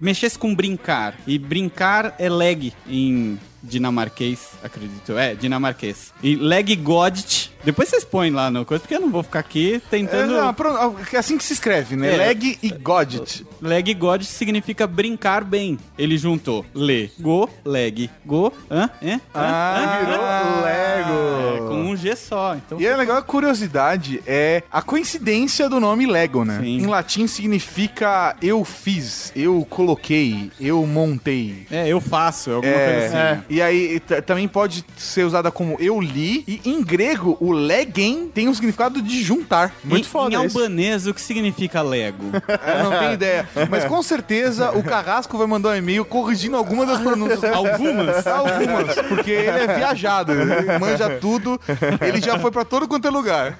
[0.00, 1.14] mexesse com brincar.
[1.26, 5.16] E brincar é leg em dinamarquês, acredito.
[5.16, 6.12] É, dinamarquês.
[6.22, 7.51] E leg godit.
[7.64, 10.32] Depois vocês põem lá no coisa, porque eu não vou ficar aqui É, tentando.
[10.34, 12.12] não, pronto, é assim que se escreve, né?
[12.14, 12.16] É.
[12.16, 13.46] Leg e Godit.
[13.60, 15.78] Leg God significa brincar bem.
[15.96, 20.62] Ele juntou le, go, leg, go, hã, hã, Ah, virou hã.
[20.64, 21.56] Lego.
[21.56, 22.54] É, com um G só.
[22.56, 26.58] Então, E é legal a curiosidade, é a coincidência do nome Lego, né?
[26.60, 26.78] Sim.
[26.78, 31.66] Em latim significa eu fiz, eu coloquei, eu montei.
[31.70, 33.42] é, eu faço, é alguma É, coisa assim.
[33.50, 36.44] E aí também pode ser usada como eu li.
[36.48, 39.72] E em grego, o legen tem um significado de juntar.
[39.84, 40.58] Muito em, foda Em isso.
[40.58, 42.24] albanês, o que significa Lego?
[42.76, 43.48] Eu não tenho ideia.
[43.70, 47.44] Mas com certeza o Carrasco vai mandar um e-mail corrigindo alguma das pronúncias.
[47.44, 48.26] Algumas?
[48.26, 51.60] Algumas, porque ele é viajado, ele manja tudo,
[52.00, 53.56] ele já foi pra todo quanto é lugar.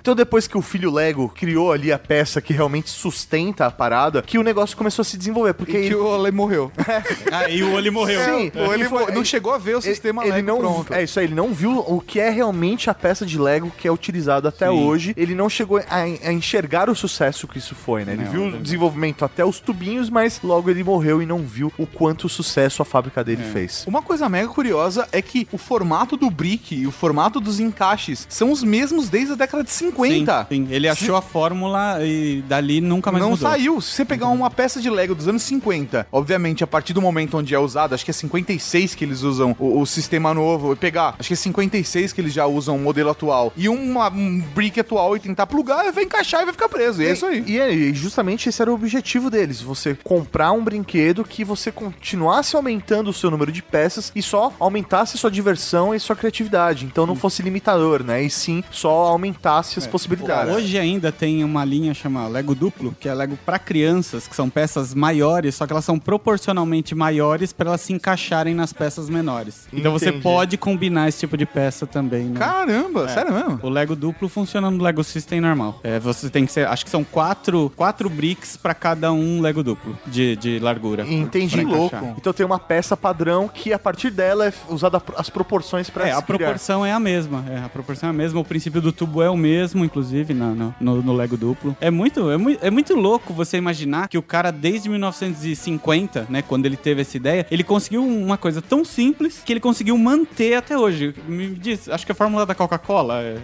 [0.00, 4.22] Então depois que o filho Lego criou ali a peça que realmente sustenta a parada,
[4.22, 6.70] que o negócio começou a se desenvolver, porque E que ele- o Ale morreu.
[7.32, 8.20] ah, e o Oli morreu.
[8.24, 10.94] Sim, Ou ele E foi- não chegou a ver o sistema ele Lego não pronto.
[10.94, 13.86] É isso aí, ele não viu o que é realmente a peça de Lego que
[13.86, 14.84] é utilizada até Sim.
[14.84, 15.14] hoje.
[15.16, 18.12] Ele não chegou a, a enxergar o sucesso que isso foi, né?
[18.14, 18.62] Ele Não, viu o também.
[18.62, 22.84] desenvolvimento até os tubinhos, mas logo ele morreu e não viu o quanto sucesso a
[22.84, 23.84] fábrica dele fez.
[23.86, 28.26] Uma coisa mega curiosa é que o formato do brick e o formato dos encaixes
[28.30, 30.46] são os mesmos desde a década de 50.
[30.50, 30.68] Sim, sim.
[30.70, 33.48] Ele achou a fórmula e dali nunca mais não mudou.
[33.48, 33.80] saiu.
[33.80, 37.36] Se você pegar uma peça de Lego dos anos 50, obviamente, a partir do momento
[37.36, 40.76] onde é usado, acho que é 56 que eles usam o, o sistema novo, e
[40.76, 44.40] pegar, acho que é 56 que eles já usam o modelo atual, e uma- um
[44.54, 47.02] brick atual e tentar plugar, vai encaixar e vai ficar preso.
[47.02, 47.44] E é isso aí.
[47.46, 51.70] E, é, e justamente esse era o objetivo deles: você comprar um brinquedo que você
[51.70, 56.84] continuasse aumentando o seu número de peças e só aumentasse sua diversão e sua criatividade.
[56.84, 58.22] Então não fosse limitador, né?
[58.22, 60.54] E sim só aumentasse as possibilidades.
[60.54, 64.48] Hoje ainda tem uma linha chamada Lego duplo, que é Lego pra crianças, que são
[64.50, 69.66] peças maiores, só que elas são proporcionalmente maiores para elas se encaixarem nas peças menores.
[69.72, 70.22] Então você Entendi.
[70.22, 72.24] pode combinar esse tipo de peça também.
[72.24, 72.38] né?
[72.38, 73.60] Caramba, sério mesmo?
[73.62, 75.80] O Lego duplo funciona no Lego System normal.
[75.82, 79.62] É, você tem que ser, acho que são quatro, quatro bricks pra cada um Lego
[79.62, 81.04] duplo de, de largura.
[81.06, 82.14] Entendi, Pra louco.
[82.16, 86.12] Então tem uma peça padrão que a partir dela é usada as proporções para É,
[86.12, 87.44] a proporção é a mesma.
[87.50, 88.40] É, a proporção é a mesma.
[88.40, 91.76] O princípio do tubo é o mesmo, inclusive, na- no, no, no Lego duplo.
[91.80, 96.42] É muito, é, muito, é muito louco você imaginar que o cara, desde 1950, né,
[96.42, 100.54] quando ele teve essa ideia, ele conseguiu uma coisa tão simples que ele conseguiu manter
[100.54, 101.14] até hoje.
[101.26, 103.36] Me diz, acho que a fórmula da Coca-Cola é,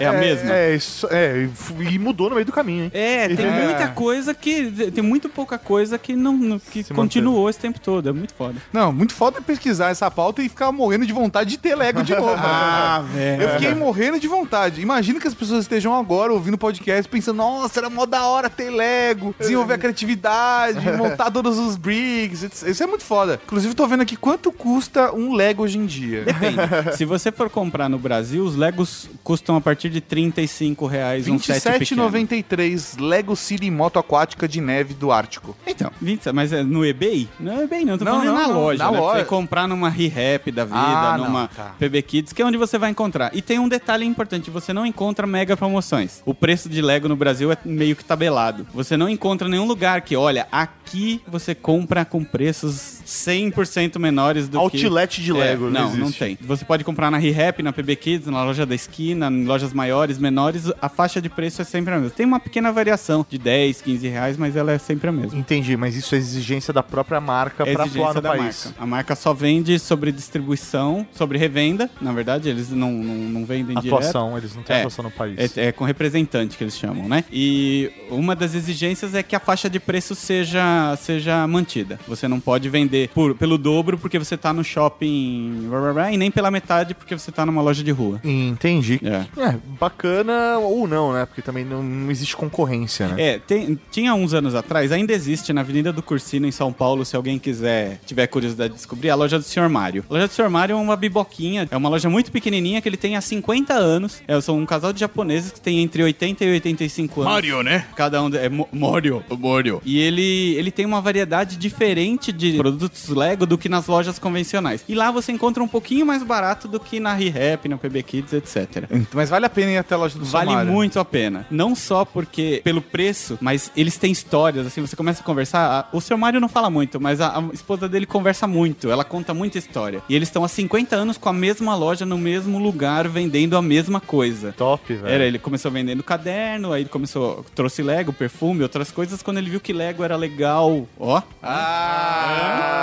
[0.00, 0.52] é- é a mesma.
[0.52, 1.48] É, isso, é,
[1.90, 2.90] e mudou no meio do caminho, hein?
[2.94, 3.64] É, tem É.
[3.64, 4.70] muita coisa que.
[4.90, 6.58] Tem muito pouca coisa que não.
[6.58, 8.08] que Se continuou esse tempo todo.
[8.08, 8.54] É muito foda.
[8.72, 12.14] Não, muito foda pesquisar essa pauta e ficar morrendo de vontade de ter Lego de
[12.16, 12.34] novo.
[12.36, 13.42] Ah, velho.
[13.42, 14.80] Eu fiquei morrendo de vontade.
[14.80, 18.48] Imagina que as pessoas estejam agora ouvindo o podcast pensando, nossa, era mó da hora
[18.50, 22.62] ter Lego, desenvolver a criatividade, montar todos os bricks.
[22.62, 23.40] Isso é muito foda.
[23.44, 26.24] Inclusive, tô vendo aqui quanto custa um Lego hoje em dia.
[26.24, 26.56] Depende.
[26.96, 31.38] Se você for comprar no Brasil, os Legos custam a partir de 35 reais um
[31.38, 32.10] set pequeno.
[32.10, 35.56] 27,93 Lego City Moto Aquática de neve do Ártico.
[35.66, 37.26] Então, 20, mas é no eBay?
[37.40, 39.00] Não é eBay não, tô Não, falando não, na não, loja, na né?
[39.00, 39.18] Loja.
[39.20, 41.74] Você comprar numa ReHap da vida, Ah, numa tá.
[41.78, 43.34] PB Kids, que é onde você vai encontrar.
[43.34, 46.20] E tem um detalhe importante, você não encontra mega promoções.
[46.26, 48.66] O preço de Lego no Brasil é meio que tabelado.
[48.74, 54.58] Você não encontra nenhum lugar que, olha, aqui você compra com preços 100% menores do
[54.70, 54.76] que...
[54.84, 56.36] Outlet de Lego, É, não não, não tem.
[56.40, 60.18] Você pode comprar na ReHap, na PB Kids, na loja da esquina, em lojas maiores,
[60.18, 62.10] menores, a faixa de preço é sempre a mesma.
[62.10, 65.38] Tem uma pequena variação de 10, 15 reais, mas ela é sempre a mesma.
[65.38, 68.64] Entendi, mas isso é exigência da própria marca É pra exigência atuar no da país.
[68.66, 68.82] marca.
[68.82, 71.88] A marca só vende sobre distribuição, sobre revenda.
[72.00, 73.94] Na verdade, eles não, não, não vendem direto.
[73.96, 75.56] Atuação, eles não têm É, atuação no país.
[75.56, 77.24] É, é com representante que eles chamam, né?
[77.32, 81.98] E uma das exigências é que a faixa de preço seja, seja mantida.
[82.08, 86.12] Você não pode vender por, pelo dobro porque você tá no shopping blá, blá, blá,
[86.12, 88.20] e nem pela metade porque você tá numa loja de rua.
[88.24, 89.00] Entendi.
[89.02, 89.24] É.
[89.40, 91.26] É, bacana ou não, né?
[91.26, 93.14] Porque também não, não existe concorrência, né?
[93.22, 97.04] É, tem- tinha uns anos atrás, ainda existe na Avenida do Cursino, em São Paulo,
[97.04, 99.68] se alguém quiser, tiver curiosidade de descobrir, a loja do Sr.
[99.68, 100.04] Mário.
[100.08, 100.48] A loja do Sr.
[100.50, 104.22] Mário é uma biboquinha, é uma loja muito pequenininha que ele tem há 50 anos.
[104.26, 107.32] É, são um casal de japoneses que tem entre 80 e 85 anos.
[107.32, 107.86] Mario, né?
[107.96, 109.80] Cada um é Mo- Mario, o Mario.
[109.84, 114.84] E ele, ele tem uma variedade diferente de produtos Lego do que nas lojas convencionais.
[114.88, 118.32] E lá você encontra um pouquinho mais barato do que na ReHap, na PB Kids,
[118.32, 118.84] etc.
[119.12, 121.46] Mas vale a pena ir até a loja do Vale muito a pena.
[121.50, 125.56] Não só porque pelo preço, mas eles têm histórias, assim, você começa a conversar.
[125.92, 128.90] a- o seu Mário não fala muito, mas a, a esposa dele conversa muito.
[128.90, 130.02] Ela conta muita história.
[130.08, 133.62] E eles estão há 50 anos com a mesma loja no mesmo lugar vendendo a
[133.62, 134.52] mesma coisa.
[134.56, 135.06] Top, velho.
[135.06, 139.22] Era, ele começou vendendo caderno, aí ele começou, trouxe Lego, perfume, outras coisas.
[139.22, 142.75] Quando ele viu que Lego era legal, ó, Ah!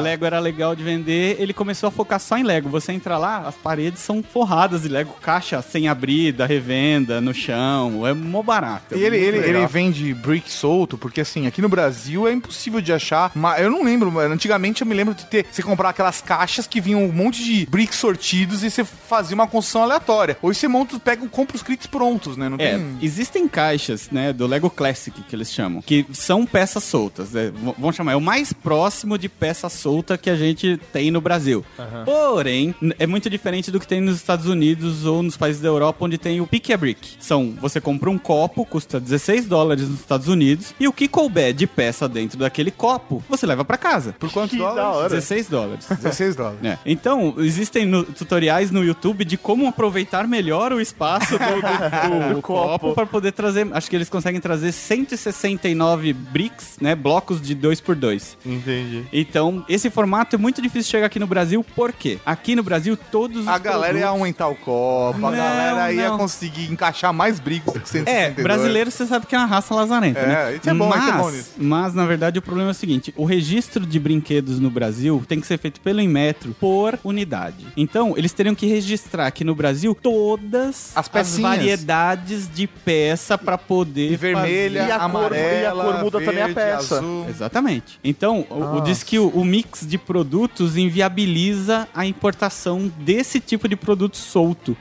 [0.00, 2.68] Lego era legal de vender, ele começou a focar só em Lego.
[2.68, 7.34] Você entra lá, as paredes são forradas de Lego, caixa sem abrir, da revenda, no
[7.34, 8.96] chão, é mó barato.
[8.96, 9.62] E ele, É muito ele, legal.
[9.62, 13.32] ele vende brick solto, porque assim, aqui no Brasil é impossível de achar.
[13.34, 15.46] Mas eu não lembro, mas antigamente eu me lembro de ter.
[15.50, 19.46] Você comprar aquelas caixas que vinham um monte de bricks sortidos e você fazia uma
[19.46, 20.36] construção aleatória.
[20.40, 22.48] Hoje você monta, pega, compra os kits prontos, né?
[22.48, 22.98] Não É, tem.
[23.02, 27.52] existem caixas, né, do Lego Classic, que eles chamam, que são peças soltas, né,
[27.92, 31.64] chamar, é o mais próximo de peça solta que a gente tem no Brasil.
[32.04, 35.68] Porém, n- é muito diferente do que tem nos Estados Unidos ou nos países da
[35.68, 37.16] Europa, onde tem o Pick a Brick.
[37.20, 41.52] São, você compra um copo, custa 16 dólares nos Estados Unidos, e o que couber
[41.52, 44.14] de peça dentro daquele copo, você leva pra casa.
[44.18, 44.96] Por quantos Que da dólares?
[44.98, 45.08] hora.
[45.10, 45.86] 16 dólares.
[45.88, 46.58] 16 dólares.
[46.64, 46.78] É.
[46.86, 52.40] Então, existem no- tutoriais no YouTube de como aproveitar melhor o espaço do, do- do
[52.42, 53.66] copo para poder trazer.
[53.72, 56.94] Acho que eles conseguem trazer 169 bricks, né?
[56.94, 58.36] Blocos de 2x2.
[58.44, 59.04] Entendi.
[59.12, 62.18] Então, esse formato é muito difícil de chegar aqui no Brasil, por quê?
[62.24, 65.92] Aqui no Brasil, todos os A galera ia produtos- aumentar o copo, a Não, galera
[65.92, 66.18] ia não.
[66.18, 68.38] conseguir encaixar mais bricks do que 162.
[68.38, 70.56] É, brasileiro você sabe que é uma raça lazarenta, É, né?
[70.56, 71.50] isso é bom, mas, é bom nisso.
[71.56, 75.40] Mas, na verdade, o problema é o seguinte: o registro de brinquedos no Brasil tem
[75.40, 77.66] que ser feito pelo Inmetro por unidade.
[77.76, 81.40] Então, eles teriam que registrar aqui no Brasil todas As pecinhas.
[81.40, 84.12] variedades de peça pra poder.
[84.12, 86.96] E vermelha, E a cor- amarela, e a cor muda também a verde, peça.
[86.98, 87.20] azul.
[87.22, 87.98] fazer- Exatamente.
[88.02, 93.68] Então, o, o diz que o, o mix de produtos inviabiliza a importação desse tipo
[93.68, 94.76] de produto solto.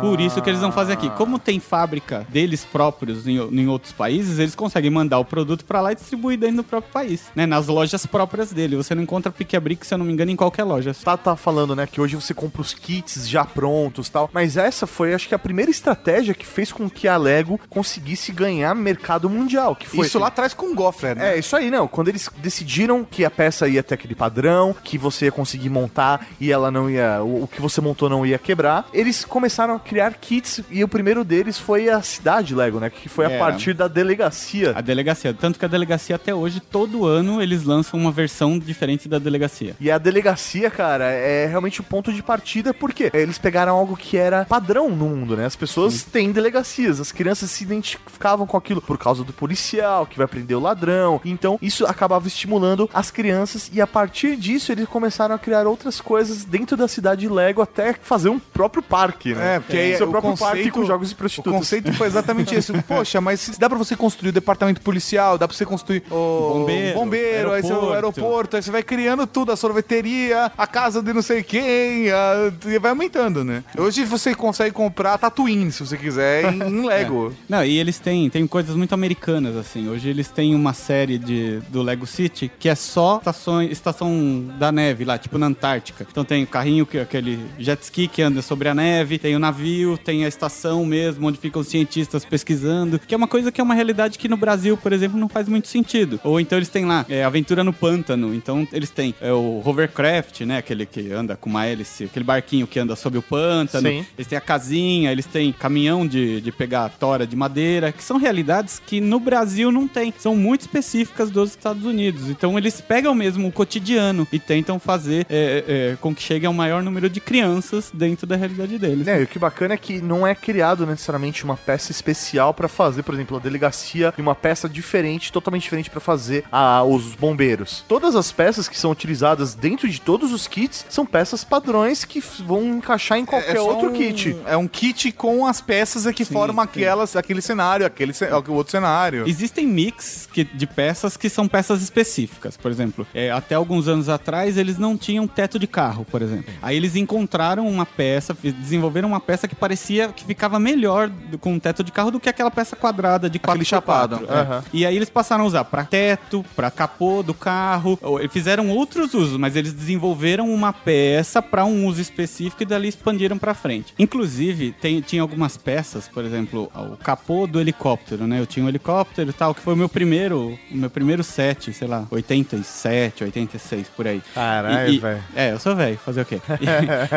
[0.00, 1.10] Por isso que eles não fazem aqui.
[1.10, 5.80] Como tem fábrica deles próprios em, em outros países, eles conseguem mandar o produto pra
[5.80, 7.46] lá e distribuir dentro do próprio país, né?
[7.46, 8.76] Nas lojas próprias dele.
[8.76, 10.94] Você não encontra pique a brick, se eu não me engano, em qualquer loja.
[11.04, 14.30] Tá, tá falando, né, que hoje você compra os kits já prontos e tal.
[14.32, 18.32] Mas essa foi, acho que, a primeira estratégia que fez com que a Lego conseguisse
[18.32, 19.76] ganhar mercado mundial.
[19.76, 21.34] Que foi Isso lá atrás com o Goffler, né?
[21.34, 21.86] É, isso aí, não.
[21.86, 26.26] Quando eles decidiram que a peça ia ter aquele padrão, que você ia conseguir montar
[26.40, 27.22] e ela não ia.
[27.22, 31.24] O, que você montou não ia quebrar, eles começaram a criar kits e o primeiro
[31.24, 32.90] deles foi a cidade Lego, né?
[32.90, 33.38] Que foi a É.
[33.38, 34.72] partir da delegacia.
[34.76, 35.32] A delegacia.
[35.34, 39.74] Tanto que a delegacia até hoje, todo ano, eles lançam uma versão diferente da delegacia.
[39.80, 44.16] E a delegacia, cara, é realmente o ponto de partida, porque eles pegaram algo que
[44.16, 45.46] era padrão no mundo, né?
[45.46, 50.18] As pessoas têm delegacias, as crianças se identificavam com aquilo por causa do policial, que
[50.18, 51.20] vai prender o ladrão.
[51.24, 53.37] Então, isso acabava estimulando as crianças,
[53.72, 57.94] e a partir disso, eles começaram a criar outras coisas dentro da cidade Lego, até
[58.00, 59.56] fazer um próprio parque, né?
[59.56, 61.52] É, porque aí seu o próprio parque conceito- com jogos de O prostitutas.
[61.58, 62.72] conceito foi exatamente esse.
[62.82, 66.94] Poxa, mas dá pra você construir o departamento policial, dá pra você construir o Bombeiro,
[66.98, 67.94] bombeiro aí você, o aeroporto.
[68.20, 72.52] aeroporto, aí você vai criando tudo, a sorveteria, a casa de não sei quem, a-
[72.66, 73.62] e vai aumentando, né?
[73.76, 77.32] Hoje você consegue comprar Tatooine, se você quiser, em, em Lego.
[77.48, 79.88] Não, e eles têm, têm coisas muito americanas, assim.
[79.88, 84.72] Hoje eles têm uma série de, do Lego City que é só estações, estação da
[84.72, 86.06] neve lá, tipo na Antártica.
[86.10, 89.38] Então tem o carrinho, que, aquele jet ski que anda sobre a neve, tem o
[89.38, 93.60] navio, tem a estação mesmo, onde ficam os cientistas pesquisando, que é uma coisa que
[93.60, 96.20] é uma realidade que no Brasil, por exemplo, não faz muito sentido.
[96.24, 100.40] Ou então eles têm lá, é, Aventura no Pântano, então eles têm é, o hovercraft,
[100.42, 104.06] né, aquele que anda com uma hélice, aquele barquinho que anda sobre o pântano, Sim.
[104.16, 108.16] eles têm a casinha, eles têm caminhão de, de pegar tora de madeira, que são
[108.16, 110.12] realidades que no Brasil não tem.
[110.18, 112.28] São muito específicas específicas dos Estados Unidos.
[112.28, 116.52] Então eles pegam mesmo o cotidiano e tentam fazer é, é, com que chegue ao
[116.54, 119.06] maior número de crianças dentro da realidade deles.
[119.06, 122.68] É, e o que bacana é que não é criado necessariamente uma peça especial pra
[122.68, 127.14] fazer, por exemplo, a delegacia e uma peça diferente, totalmente diferente pra fazer a, os
[127.14, 127.84] bombeiros.
[127.88, 132.22] Todas as peças que são utilizadas dentro de todos os kits são peças padrões que
[132.46, 134.36] vão encaixar em qualquer só outro um- kit.
[134.46, 139.26] É um kit com as peças que formam aquelas, aquele cenário, aquele ce- outro cenário.
[139.26, 142.56] Existem mix que- de peças que são peças específicas.
[142.56, 146.52] Por exemplo, é, até alguns anos atrás eles não tinham teto de carro, por exemplo.
[146.62, 151.58] Aí eles encontraram uma peça, desenvolveram uma peça que parecia que ficava melhor com um
[151.58, 154.16] teto de carro do que aquela peça quadrada de 4 Aquele chapado.
[154.16, 154.62] É.
[154.72, 157.98] E aí eles passaram a usar pra teto, pra capô do carro.
[158.30, 163.38] fizeram outros usos, mas eles desenvolveram uma peça pra um uso específico e dali expandiram
[163.38, 163.94] pra frente.
[163.98, 168.40] Inclusive, tem, tinha algumas peças, por exemplo, o capô do helicóptero, né?
[168.40, 171.72] Eu tinha um helicóptero e tal, que foi o meu primeiro, o meu primeiro set,
[171.72, 174.22] sei lá, 87, 86, por aí.
[174.34, 175.24] Caralho, velho.
[175.34, 176.40] É, eu sou velho, fazer o quê?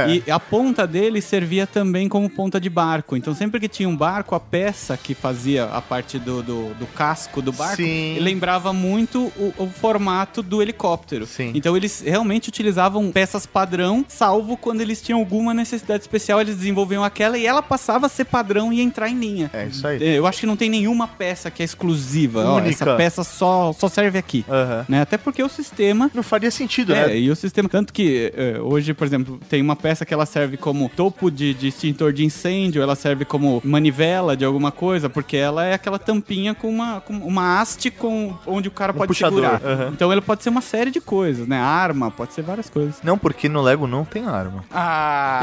[0.07, 3.15] E, e a ponta dele servia também como ponta de barco.
[3.15, 6.85] Então, sempre que tinha um barco, a peça que fazia a parte do, do, do
[6.87, 7.81] casco do barco
[8.19, 11.25] lembrava muito o, o formato do helicóptero.
[11.25, 11.51] Sim.
[11.55, 17.03] Então, eles realmente utilizavam peças padrão, salvo quando eles tinham alguma necessidade especial, eles desenvolviam
[17.03, 19.49] aquela e ela passava a ser padrão e entrar em linha.
[19.53, 20.01] É isso aí.
[20.15, 22.45] Eu acho que não tem nenhuma peça que é exclusiva.
[22.45, 22.69] Ó, Única.
[22.69, 24.45] essa peça só, só serve aqui.
[24.49, 24.85] Aham.
[24.87, 25.01] Né?
[25.01, 25.70] Até porque o sistema
[26.13, 27.17] Não faria sentido, é, né?
[27.17, 27.67] e o sistema.
[27.69, 31.53] Tanto que é, hoje, por exemplo, tem uma peça que ela serve como topo de,
[31.53, 35.97] de extintor de incêndio, ela serve como manivela de alguma coisa, porque ela é aquela
[35.99, 39.61] tampinha com uma, com uma haste com, onde o cara pode puxador, segurar.
[39.65, 39.89] aham.
[39.93, 41.59] Então ele pode ser uma série de coisas, né?
[41.59, 42.95] Arma, pode ser várias coisas.
[43.03, 44.63] Não, porque no Lego não tem arma.
[44.71, 45.37] Ah,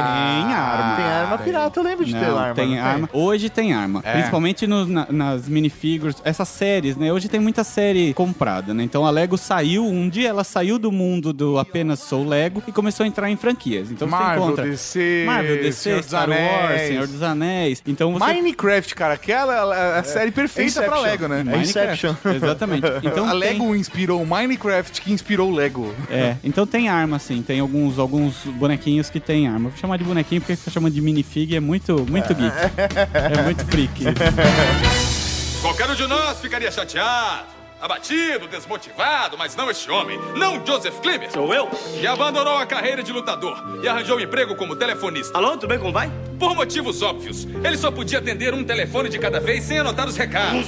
[0.45, 0.97] Tem arma.
[0.97, 2.55] tem arma pirata, eu lembro de ter Não, arma.
[2.55, 3.09] tem arma.
[3.13, 4.01] Hoje tem arma.
[4.05, 4.13] É.
[4.13, 6.17] Principalmente no- na- nas minifigures.
[6.25, 7.13] Essas séries, né?
[7.13, 8.83] Hoje tem muita série comprada, né?
[8.83, 12.73] Então a Lego saiu, um dia ela saiu do mundo do apenas sou Lego e
[12.73, 13.91] começou a entrar em franquias.
[13.91, 16.89] Então você Marvel, encontra DC, Marvel, DC, Senhor dos Star Wars, Anéis.
[16.89, 17.83] Senhor dos Anéis.
[17.87, 21.03] Então você Minecraft, cara, aquela é a série perfeita pra Inception.
[21.03, 21.41] Lego, né?
[21.41, 21.69] É Minecraft.
[22.07, 22.15] Inception.
[22.35, 22.87] Exatamente.
[23.03, 25.95] Então a tem- Lego inspirou o Minecraft, que inspirou o Lego.
[26.11, 27.43] É, então tem arma, sim.
[27.43, 29.69] Tem alguns, alguns bonequinhos que tem arma.
[29.71, 32.57] Vou chamar de bonequinho porque fica chamando de minifig é muito, muito geek.
[33.39, 34.05] É muito freak.
[35.61, 37.47] Qualquer um de nós ficaria chateado,
[37.81, 40.19] abatido, desmotivado, mas não este homem.
[40.37, 41.31] Não Joseph Klimer.
[41.31, 41.69] Sou eu?
[42.01, 45.37] Que abandonou a carreira de lutador e arranjou um emprego como telefonista.
[45.37, 45.79] Alô, tudo bem?
[45.79, 46.11] Como vai?
[46.39, 50.17] Por motivos óbvios, ele só podia atender um telefone de cada vez sem anotar os
[50.17, 50.67] recados.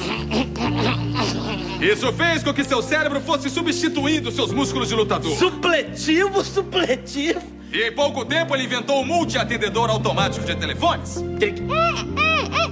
[1.81, 5.37] Isso fez com que seu cérebro fosse substituindo seus músculos de lutador.
[5.37, 7.60] Supletivo, supletivo.
[7.73, 11.25] E em pouco tempo ele inventou um multi-atendedor automático de telefones.
[11.39, 11.63] Tem que-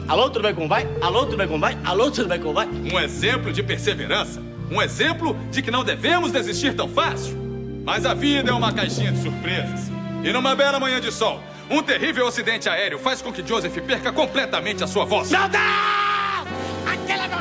[0.08, 0.54] Alô, tudo bem?
[0.54, 0.88] Como vai?
[1.00, 1.46] Alô, tudo bem?
[1.46, 1.78] Como vai?
[1.84, 2.40] Alô, tudo bem?
[2.40, 2.66] Como vai?
[2.66, 4.42] Um exemplo de perseverança.
[4.70, 7.36] Um exemplo de que não devemos desistir tão fácil.
[7.84, 9.88] Mas a vida é uma caixinha de surpresas.
[10.24, 11.40] E numa bela manhã de sol,
[11.70, 15.30] um terrível acidente aéreo faz com que Joseph perca completamente a sua voz.
[15.30, 16.44] Não dá!
[16.86, 17.38] Aquela não...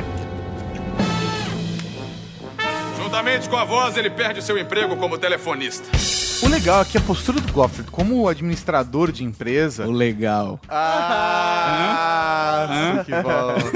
[3.02, 5.88] Juntamente com a voz, ele perde o seu emprego como telefonista.
[6.44, 9.88] O legal é que a postura do Goffred, como administrador de empresa.
[9.88, 10.60] O legal.
[10.70, 11.88] Ah,
[13.04, 13.72] que bosta.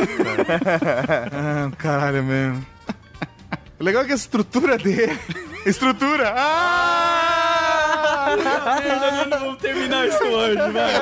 [1.33, 2.63] ah, caralho mesmo.
[3.79, 5.19] O legal é que a estrutura dele.
[5.65, 6.33] Estrutura!
[6.35, 7.41] Ah!
[9.29, 10.93] Vamos terminar isso hoje, vai.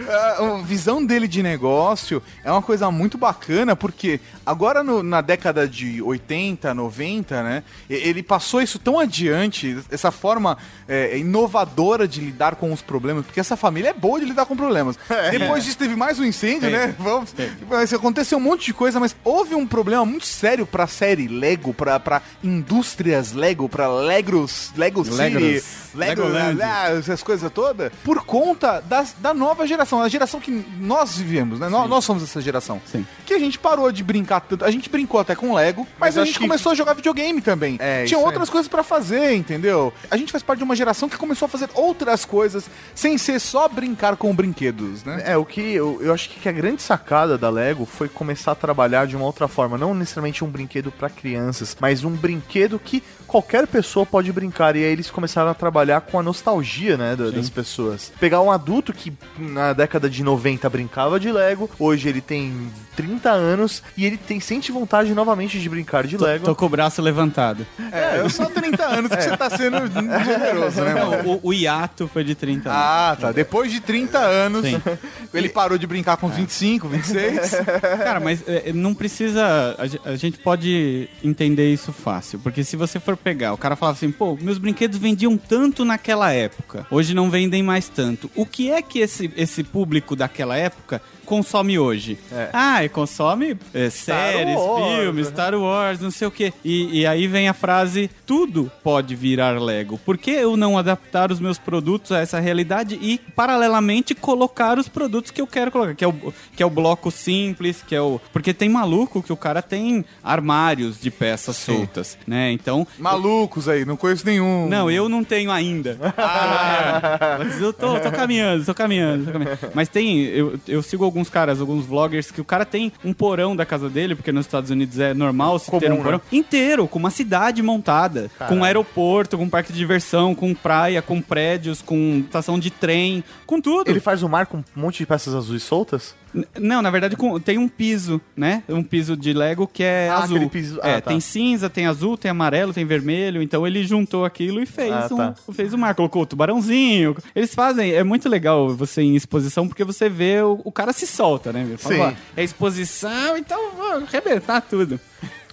[0.13, 5.67] a visão dele de negócio é uma coisa muito bacana, porque agora no- na década
[5.67, 7.63] de 80, 90, né?
[7.89, 10.57] Ele passou isso tão adiante, essa forma
[10.87, 14.55] é, inovadora de lidar com os problemas, porque essa família é boa de lidar com
[14.55, 14.97] problemas.
[15.31, 16.93] Depois disso teve mais um incêndio, né?
[16.99, 17.33] Vamos,
[17.69, 21.73] mas aconteceu um monte de coisa, mas houve um problema muito sério pra série Lego,
[21.73, 25.63] pra, pra indústrias Lego, pra Legos, Lego City, Legos.
[25.93, 26.57] Lego, Legoland.
[26.57, 31.59] lá, essas coisas todas, por conta das- da nova geração, a geração que nós vivemos,
[31.59, 31.69] né?
[31.69, 32.81] Nós, nós somos essa geração.
[32.85, 33.05] Sim.
[33.25, 34.65] Que a gente parou de brincar tanto.
[34.65, 37.41] A gente brincou até com Lego, mas, Mas a gente que- começou a jogar videogame
[37.41, 37.77] também.
[37.79, 39.93] É, Tinha outras coisas pra fazer, entendeu?
[40.09, 43.39] A gente faz parte de uma geração que começou a fazer outras coisas sem ser
[43.39, 45.23] só brincar com brinquedos, né?
[45.25, 48.55] É, o que eu, eu acho que a grande sacada da Lego foi começar a
[48.55, 49.77] trabalhar de uma outra forma.
[49.77, 54.75] Não necessariamente um brinquedo pra crianças, mas um brinquedo que qualquer pessoa pode brincar.
[54.75, 58.11] E aí eles começaram a trabalhar com a nostalgia, né, da- das pessoas.
[58.19, 62.51] Pegar um adulto que na década de 90 90 brincava de Lego, hoje ele tem
[62.95, 66.45] 30 anos e ele tem sente vontade novamente de brincar de Lego.
[66.45, 67.65] Tô com o braço levantado.
[67.91, 69.77] É, eu só 30 anos que você tá sendo
[70.23, 71.23] generoso, né, mano?
[71.23, 72.81] Não, o, o hiato foi de 30 anos.
[72.81, 73.31] Ah, tá.
[73.31, 74.81] Depois de 30 anos, Sim.
[75.33, 77.51] ele parou de brincar com 25, 26.
[78.03, 79.75] Cara, mas é, não precisa.
[80.05, 82.39] A gente pode entender isso fácil.
[82.39, 86.31] Porque se você for pegar, o cara fala assim, pô, meus brinquedos vendiam tanto naquela
[86.31, 86.85] época.
[86.89, 88.29] Hoje não vendem mais tanto.
[88.35, 92.17] O que é que esse, esse público daquela época consome hoje?
[92.51, 96.51] Ah, e consome é, séries, Wars, filmes, Star Wars, não sei o quê.
[96.61, 99.97] E, e aí vem a frase: tudo pode virar Lego.
[99.99, 104.89] Por que eu não adaptar os meus produtos a essa realidade e, paralelamente, colocar os
[104.89, 105.95] produtos que eu quero colocar?
[105.95, 108.19] Que é o, que é o bloco simples, que é o.
[108.33, 112.51] Porque tem maluco que o cara tem armários de peças soltas, né?
[112.51, 112.85] Então.
[112.99, 114.67] Malucos aí, não conheço nenhum.
[114.67, 115.97] Não, eu não tenho ainda.
[116.17, 119.59] Ah, mas eu tô, tô caminhando, tô caminhando, tô caminhando.
[119.73, 123.55] Mas tem, eu, eu sigo alguns caras, alguns vloggers, que o cara tem um porão
[123.55, 126.03] da casa dele, porque nos Estados Unidos é normal se ter um né?
[126.03, 130.53] porão inteiro, com uma cidade montada, com um aeroporto, com um parque de diversão, com
[130.53, 133.89] praia, com prédios, com estação de trem, com tudo.
[133.89, 136.15] Ele faz o mar com um monte de peças azuis soltas?
[136.59, 138.63] Não, na verdade tem um piso, né?
[138.69, 140.49] Um piso de Lego que é Ah, azul.
[140.49, 141.09] piso- é, ah, tá.
[141.09, 143.41] tem cinza, tem azul, tem amarelo, tem vermelho.
[143.41, 145.35] Então ele juntou aquilo e fez, Ah, um, tá.
[145.53, 145.93] fez o mar.
[145.95, 147.15] Colocou o tubarãozinho.
[147.35, 151.05] Eles fazem, é muito legal você em exposição porque você vê o, o cara se
[151.05, 151.67] solta, né?
[151.77, 152.01] Fala, Sim.
[152.01, 154.99] "Ó, é exposição, então vou arrebentar tudo.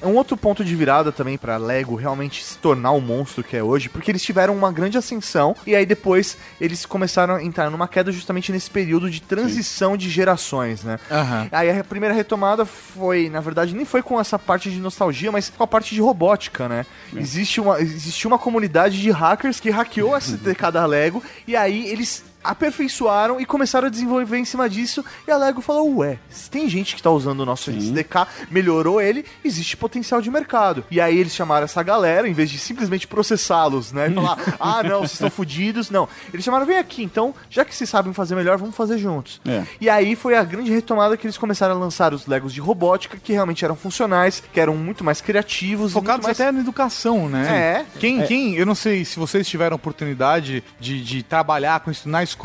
[0.03, 3.63] Um outro ponto de virada também pra Lego realmente se tornar o monstro que é
[3.63, 7.89] hoje, porque eles tiveram uma grande ascensão e aí depois eles começaram a entrar numa
[7.89, 10.99] queda justamente nesse período de transição de gerações, né?
[11.11, 11.49] Aham.
[11.51, 15.51] Aí a primeira retomada foi, na verdade, nem foi com essa parte de nostalgia, mas
[15.51, 16.87] com a parte de robótica, né?
[17.15, 21.89] Existe uma, existiu uma comunidade de hackers que hackeou a SDK da Lego e aí
[21.89, 25.05] eles aperfeiçoaram e começaram a desenvolver em cima disso.
[25.27, 29.01] E a Lego falou: Ué, se tem gente que tá usando o nosso SDK, melhorou
[29.01, 30.85] ele, existe potencial de mercado.
[30.91, 34.09] E aí eles chamaram essa galera, em vez de simplesmente processá-los, né?
[34.09, 35.91] E falar: Ah, não, vocês estão fodidos.
[35.91, 36.09] Não.
[36.33, 39.41] Eles chamaram: Vem aqui, então, já que vocês sabem fazer melhor, vamos fazer juntos.
[39.47, 39.65] É.
[39.81, 43.19] E aí foi a grande retomada que eles começaram a lançar os Legos de robótica,
[43.23, 45.93] que realmente eram funcionais, que eram muito mais criativos.
[45.93, 46.41] Focados mais...
[46.41, 47.85] até na educação, né?
[47.85, 47.99] É.
[47.99, 52.23] Quem, quem, eu não sei se vocês tiveram oportunidade de, de trabalhar com isso na
[52.23, 52.38] escola,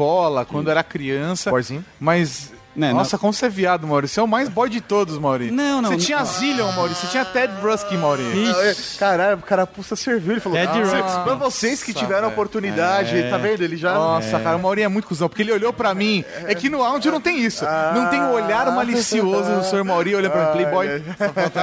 [0.46, 1.50] quando era criança.
[1.50, 1.86] Borzinho.
[2.00, 2.53] Mas.
[2.76, 4.15] Né, nossa, como você é viado, Maurício.
[4.15, 5.53] Você é o mais boy de todos, Maurício.
[5.55, 6.03] Não, não, Você não.
[6.03, 7.05] tinha Zillion, Maurício.
[7.05, 8.97] Você tinha Ted Brusky, Maurício.
[8.99, 10.32] Caralho, o carapuça serviu.
[10.34, 13.61] Ele falou: Ted "Ah, Rock." Pra vocês que tiveram a oportunidade, tá vendo?
[13.61, 13.93] Ele já.
[13.93, 16.24] Nossa, cara, o Maurinho é muito cuzão, porque ele olhou pra mim.
[16.45, 17.63] É que no áudio não tem isso.
[17.93, 20.51] Não tem o olhar malicioso do senhor Maurinho olhando pra mim.
[20.53, 20.88] Playboy.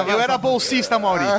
[0.09, 1.31] Eu era bolsista, Maurinho.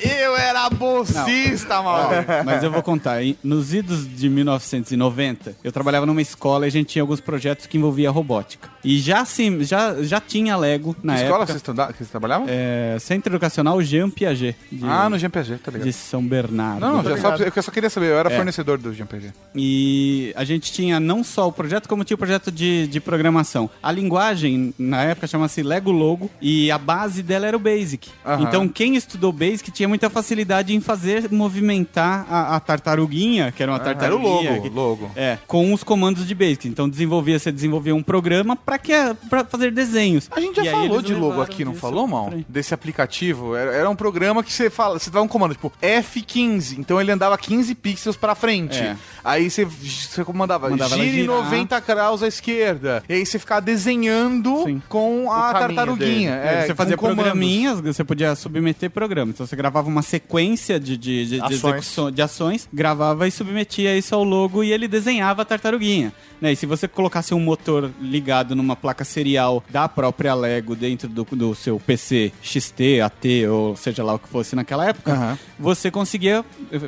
[0.00, 2.24] Eu era bolsista, Maurinho.
[2.44, 3.18] Mas eu vou contar.
[3.42, 7.76] Nos idos de 1990, eu trabalhava numa escola e a gente tinha alguns projetos que
[7.76, 8.68] envolvia robótica.
[8.84, 11.46] E já, sim, já, já tinha Lego na Que escola época.
[11.46, 12.46] vocês, estuda- que vocês trabalhavam?
[12.48, 15.86] É, Centro Educacional Jean Piaget, de, Ah, no GMPG, tá ligado?
[15.86, 16.80] de São Bernardo.
[16.80, 18.36] Não, já só, eu só queria saber, eu era É.
[18.36, 19.32] fornecedor do GMPG.
[19.54, 23.68] E a gente tinha não só o projeto, como tinha o projeto de, de programação.
[23.82, 28.08] A linguagem, na época, chama-se Lego Logo, e a base dela era o Basic.
[28.24, 28.42] Aham.
[28.42, 33.72] Então, quem estudou Basic tinha muita facilidade em fazer movimentar a, a tartaruguinha, que era
[33.72, 34.50] uma Era o tartaruguinha.
[34.52, 35.10] logo, que- logo.
[35.16, 36.68] É, com os comandos de Basic.
[36.68, 40.28] Então, desenvolvia, você desenvolvia um programa para que para fazer desenhos.
[40.30, 42.32] A gente já E falou de logo aqui, não falou, mal?
[42.48, 43.54] Desse aplicativo.
[43.54, 46.78] Era, era um programa que você fala, você dava um comando, tipo, F15.
[46.78, 48.78] Então ele andava 15 pixels pra frente.
[48.78, 48.96] É.
[49.24, 51.36] Aí você, você mandava, Mandava gire girar.
[51.44, 53.02] 90 graus à esquerda.
[53.08, 54.82] E aí você ficava desenhando Sim.
[54.88, 56.30] com a tartaruguinha.
[56.34, 59.34] É, você fazia programinhas, você podia submeter programas.
[59.34, 61.64] Então você gravava uma sequência de, de, de, de Ações.
[61.64, 66.12] execução- de ações, gravava e submetia isso ao logo e ele desenhava a tartaruguinha.
[66.40, 66.52] Né?
[66.52, 71.24] E se você colocasse um motor ligado numa placa serial da própria Lego dentro do,
[71.24, 75.38] do seu PC XT, AT ou seja lá o que fosse naquela época, Aham.
[75.58, 76.44] você conseguia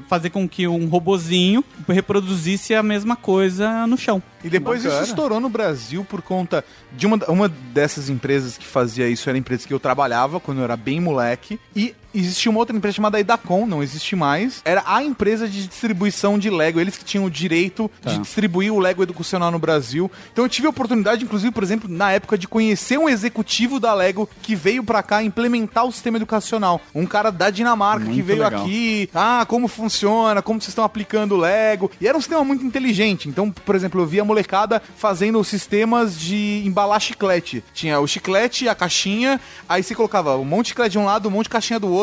[0.08, 4.22] fazer com que um robozinho reproduzisse a mesma coisa no chão.
[4.42, 5.02] E depois Bacana.
[5.02, 9.36] isso estourou no Brasil por conta de uma, uma dessas empresas que fazia isso, era
[9.36, 11.60] a empresa que eu trabalhava quando eu era bem moleque.
[11.76, 14.60] E existia uma outra empresa chamada Idacom, não existe mais.
[14.64, 18.10] Era a empresa de distribuição de Lego, eles que tinham o direito Tá.
[18.10, 20.10] de distribuir o Lego educacional no Brasil.
[20.32, 23.92] Então eu tive a oportunidade, inclusive, por exemplo, na época de conhecer um executivo da
[23.94, 26.80] Lego que veio pra cá implementar o sistema educacional.
[26.94, 28.62] Um cara da Dinamarca que Muito veio legal.
[28.62, 31.90] aqui, ah, como funciona, como vocês estão aplicando o Lego.
[32.00, 33.28] E era um sistema muito inteligente.
[33.28, 37.62] Então, por exemplo, eu via molecada fazendo sistemas de embalar chiclete.
[37.74, 41.28] Tinha o chiclete, a caixinha, aí você colocava um monte de chiclete de um lado,
[41.28, 41.99] um monte de caixinha do outro,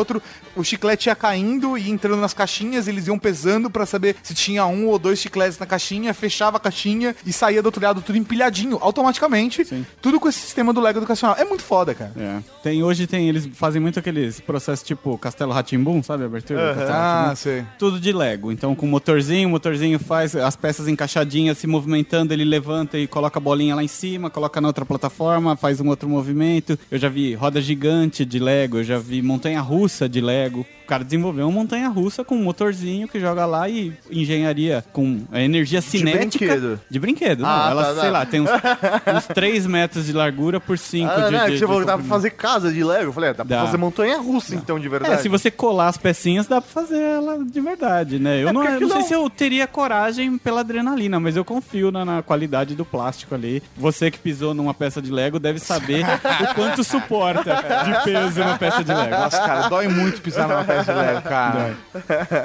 [0.56, 4.66] o chiclete ia caindo e entrando nas caixinhas, eles iam pesando pra saber se tinha
[4.66, 8.18] um ou dois chicletes na caixinha, fechava a caixinha e saía do outro lado tudo
[8.18, 9.64] empilhadinho, automaticamente.
[9.64, 9.84] Sim.
[10.00, 11.36] Tudo com esse sistema do Lego educacional.
[11.38, 12.12] É muito foda, cara.
[12.16, 12.38] É.
[12.62, 16.74] Tem, hoje tem, eles fazem muito aqueles processos tipo Castelo Ratimbum, sabe a abertura?
[16.74, 17.64] Castelo Ah, sei.
[17.78, 18.52] Tudo de Lego.
[18.52, 23.38] Então, com motorzinho, o motorzinho faz as peças encaixadinhas, se movimentando, ele levanta e coloca
[23.38, 26.78] a bolinha lá em cima, coloca na outra plataforma, faz um outro movimento.
[26.90, 30.66] Eu já vi roda gigante de Lego, eu já vi montanha russa de Lego.
[30.88, 35.20] O cara desenvolveu uma montanha russa com um motorzinho que joga lá e engenharia com
[35.34, 36.46] energia cinética.
[36.46, 36.80] brinquedo?
[36.88, 37.44] De brinquedo.
[37.44, 38.10] Ah, não, ela, tá, sei tá.
[38.10, 38.48] lá, tem uns,
[39.14, 41.66] uns 3 metros de largura por 5 Ah, de, não, é de, que você de
[41.66, 43.04] falou que dá pra fazer casa de Lego.
[43.04, 43.66] Eu falei, é, dá pra Dá.
[43.66, 45.12] fazer montanha russa, então, de verdade.
[45.12, 48.42] É, se você colar as pecinhas, dá pra fazer ela de verdade, né?
[48.42, 51.90] Eu não, porque eu não sei se eu teria coragem pela adrenalina, mas eu confio
[51.92, 53.62] na, na qualidade do plástico ali.
[53.76, 58.56] Você que pisou numa peça de Lego deve saber o quanto suporta de peso uma
[58.56, 59.10] peça de Lego.
[59.10, 61.76] Nossa, cara, dói muito pisar numa peça de Lego, cara.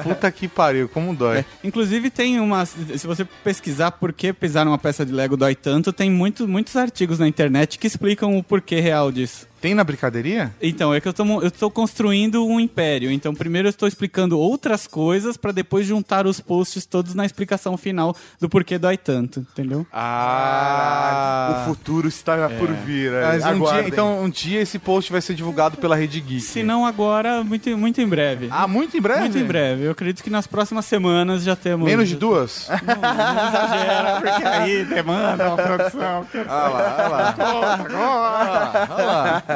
[0.04, 1.40] Puta que pariu, como dói.
[1.40, 2.66] É, inclusive tem uma.
[2.66, 6.76] Se você pesquisar por que pisar numa peça de Lego dói tanto, tem muito, muitos
[6.76, 9.48] artigos na internet que explicam o porquê real disso.
[9.64, 10.54] Tem na brincadeirinha?
[10.62, 13.10] Então, é que eu tô, eu tô construindo um império.
[13.10, 17.78] Então, primeiro eu estou explicando outras coisas pra depois juntar os posts todos na explicação
[17.78, 19.88] final do porquê dói tanto, entendeu?
[19.94, 21.62] Ah.
[21.62, 23.14] O futuro está por vir.
[23.14, 23.22] é.
[23.22, 26.42] Mas um dia, então, um dia esse post vai ser divulgado pela Rede Geek.
[26.42, 28.50] Se não agora, muito, muito em breve.
[28.52, 29.22] Ah, muito em breve?
[29.22, 29.86] Muito em breve.
[29.86, 31.88] Eu acredito que nas próximas semanas já temos.
[31.88, 32.68] Menos de duas?
[32.68, 36.28] Não, não exagera, porque aí demanda uma produção.
[36.50, 37.36] Ah lá, ah lá.
[37.40, 39.53] Olha lá, olha lá.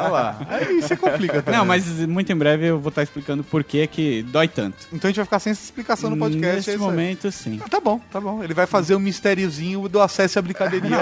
[0.49, 1.59] Aí você complica também.
[1.59, 4.77] Não, mas muito em breve eu vou estar explicando por que que dói tanto.
[4.91, 6.55] Então a gente vai ficar sem essa explicação no podcast.
[6.55, 6.89] Neste é isso aí.
[6.89, 7.59] momento, sim.
[7.63, 8.43] Ah, Tá bom, tá bom.
[8.43, 10.97] Ele vai fazer o mistériozinho do acesso à brincadeirinha.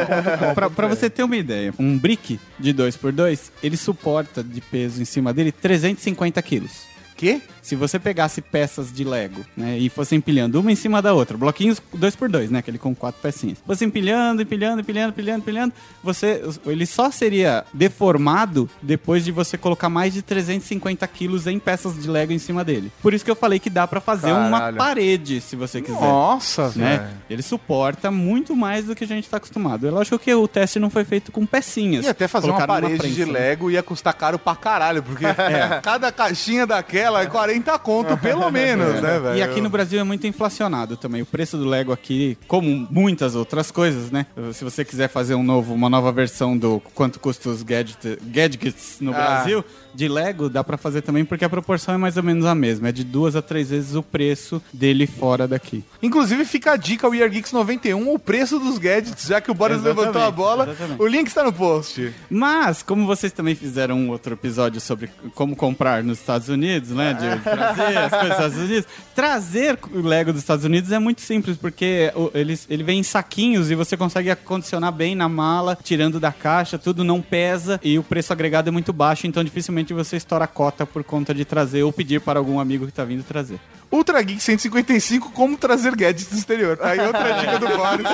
[0.54, 5.06] Pra, pra você ter uma ideia, um brick de 2x2, ele suporta de peso em
[5.06, 6.84] cima dele 350 quilos.
[7.16, 7.42] Quê?
[7.66, 11.36] Se você pegasse peças de Lego, né, e fosse empilhando uma em cima da outra,
[11.36, 13.58] bloquinhos 2x2, né, aquele com quatro pecinhas.
[13.66, 19.90] Fosse empilhando, empilhando, empilhando, empilhando, empilhando, você, ele só seria deformado depois de você colocar
[19.90, 22.92] mais de 350 quilos em peças de Lego em cima dele.
[23.02, 24.78] Por isso que eu falei que dá pra fazer uma Caralho.
[24.78, 26.00] parede, se você quiser.
[26.00, 26.98] Nossa, Né?
[26.98, 27.10] velho.
[27.32, 29.88] Ele suporta muito mais do que a gente tá acostumado.
[29.88, 32.06] É lógico que o teste não foi feito com pecinhas.
[32.06, 33.26] E até fazer uma Colocaram parede de?
[33.26, 35.26] Lego ia custar caro pra caralho, porque
[35.82, 39.38] cada caixinha daquela é 40 conto, pelo menos, né, velho?
[39.38, 41.22] E aqui no Brasil é muito inflacionado também.
[41.22, 44.26] O preço do Lego aqui, como muitas outras coisas, né?
[44.54, 48.98] Se você quiser fazer um novo, uma nova versão do quanto custa os gadget, gadgets
[49.00, 49.16] no Ah.
[49.16, 52.54] Brasil, de Lego, dá pra fazer também porque a proporção é mais ou menos a
[52.54, 52.90] mesma.
[52.90, 55.84] É de duas a três vezes o preço dele fora daqui.
[56.02, 59.54] Inclusive, fica a dica, o Year Geeks 91, o preço dos gadgets, já que o
[59.54, 60.66] Boris Exatamente, levantou a bola.
[60.70, 61.02] exatamente.
[61.02, 62.14] O link está no post.
[62.30, 67.14] Mas, como vocês também fizeram um outro episódio sobre como comprar nos Estados Unidos, né?
[67.14, 68.86] De trazer as coisas dos Estados Unidos.
[69.16, 73.72] Trazer o Lego dos Estados Unidos é muito simples, porque ele, ele vem em saquinhos
[73.72, 78.04] e você consegue acondicionar bem na mala, tirando da caixa, tudo não pesa e o
[78.04, 81.84] preço agregado é muito baixo, então dificilmente você estoura a cota por conta de trazer
[81.84, 83.60] ou pedir para algum amigo que tá vindo trazer.
[83.92, 86.78] Ultra Geek 155, como trazer gadgets do exterior.
[86.82, 88.08] Aí outra dica do Boris.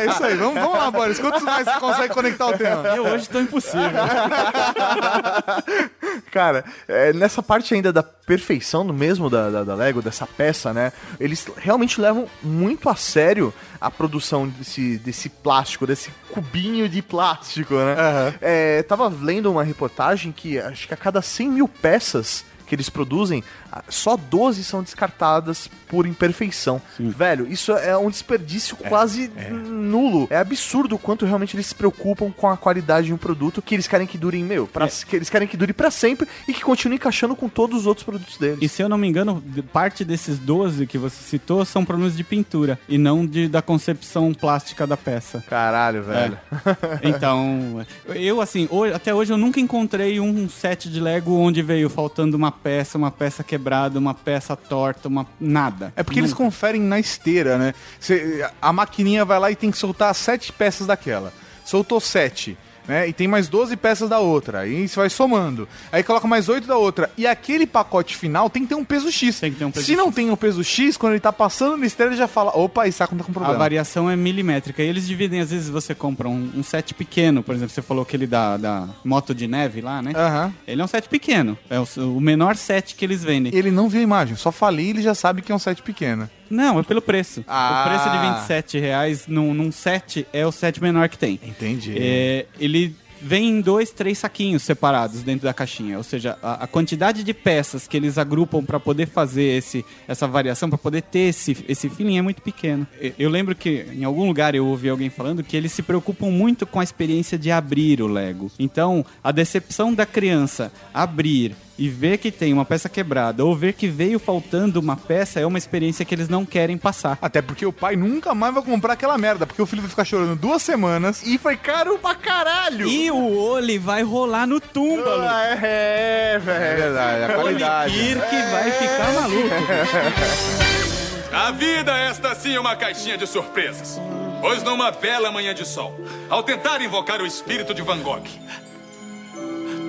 [0.00, 0.36] É isso aí.
[0.36, 1.18] Vamos, vamos lá, Boris.
[1.18, 2.88] Quantos mais você consegue conectar o tema?
[2.88, 3.90] Eu hoje tô impossível.
[6.30, 10.72] Cara, é, nessa parte ainda da perfeição do mesmo da, da, da Lego, dessa peça,
[10.72, 10.92] né?
[11.20, 17.74] Eles realmente levam muito a sério a produção desse, desse plástico, desse cubinho de plástico,
[17.74, 18.34] né?
[18.40, 22.88] É, tava lendo uma reportagem que acho que a cada 100 mil peças que eles
[22.88, 23.42] produzem,
[23.88, 26.80] só 12 são descartadas por imperfeição.
[26.98, 30.26] Velho, isso é um desperdício quase nulo.
[30.30, 33.74] É absurdo o quanto realmente eles se preocupam com a qualidade de um produto que
[33.74, 36.62] eles querem que dure, meu, pra, que eles querem que dure pra sempre e que
[36.62, 38.58] continue encaixando com todos os outros produtos deles.
[38.62, 39.42] E se eu não me engano,
[39.72, 44.32] parte desses 12 que você citou são problemas de pintura e não de, da concepção
[44.32, 45.44] plástica da peça.
[45.48, 46.38] Caralho, velho.
[47.02, 51.88] Então, eu assim, hoje- até hoje eu nunca encontrei um set de Lego onde veio
[51.88, 55.92] faltando uma peça, uma peça quebrada, uma peça torta, uma nada.
[55.94, 56.42] É porque eles Nunca.
[56.42, 57.74] conferem na esteira, né?
[58.00, 61.32] Cê- a maquininha vai lá e tem que soltar sete peças daquela.
[61.64, 62.58] Soltou sete.
[62.86, 63.08] Né?
[63.08, 64.60] E tem mais 12 peças da outra.
[64.60, 65.68] Aí você vai somando.
[65.90, 67.10] Aí coloca mais 8 da outra.
[67.16, 69.38] E aquele pacote final tem que ter um peso X.
[69.40, 71.76] Tem que ter um peso Se não tem um peso X, quando ele tá passando
[71.76, 73.58] na esteira, ele já fala: opa, saco tá com A problema.
[73.58, 74.82] variação é milimétrica.
[74.82, 78.02] E eles dividem, às vezes você compra um, um set pequeno, por exemplo, você falou
[78.02, 80.12] aquele da, da moto de neve lá, né?
[80.14, 80.52] Aham.
[80.66, 81.56] Ele é um set pequeno.
[81.70, 83.54] É o, o menor set que eles vendem.
[83.54, 85.82] Ele não viu a imagem, só falei e ele já sabe que é um set
[85.82, 86.28] pequeno.
[86.52, 87.42] Não, é pelo preço.
[87.48, 87.82] Ah.
[87.82, 91.40] O preço de 27 reais num, num set é o set menor que tem.
[91.42, 91.94] Entendi.
[91.96, 95.96] É, ele vem em dois, três saquinhos separados dentro da caixinha.
[95.96, 100.26] Ou seja, a, a quantidade de peças que eles agrupam para poder fazer esse, essa
[100.26, 102.86] variação, para poder ter esse, esse feeling é muito pequeno.
[103.18, 106.66] Eu lembro que em algum lugar eu ouvi alguém falando que eles se preocupam muito
[106.66, 108.50] com a experiência de abrir o Lego.
[108.58, 113.72] Então, a decepção da criança abrir e ver que tem uma peça quebrada ou ver
[113.72, 117.18] que veio faltando uma peça é uma experiência que eles não querem passar.
[117.20, 120.04] Até porque o pai nunca mais vai comprar aquela merda, porque o filho vai ficar
[120.04, 121.22] chorando duas semanas.
[121.26, 122.86] E foi caro pra caralho!
[122.86, 125.22] E o olho vai rolar no túmbalo.
[125.22, 126.76] Ah, É, É velho.
[126.82, 127.94] verdade, a qualidade.
[127.94, 128.20] Kirk
[128.50, 129.48] vai ficar maluco.
[131.32, 133.98] A vida é esta sim uma caixinha de surpresas.
[134.42, 135.98] Pois numa bela manhã de sol,
[136.28, 138.22] ao tentar invocar o espírito de Van Gogh,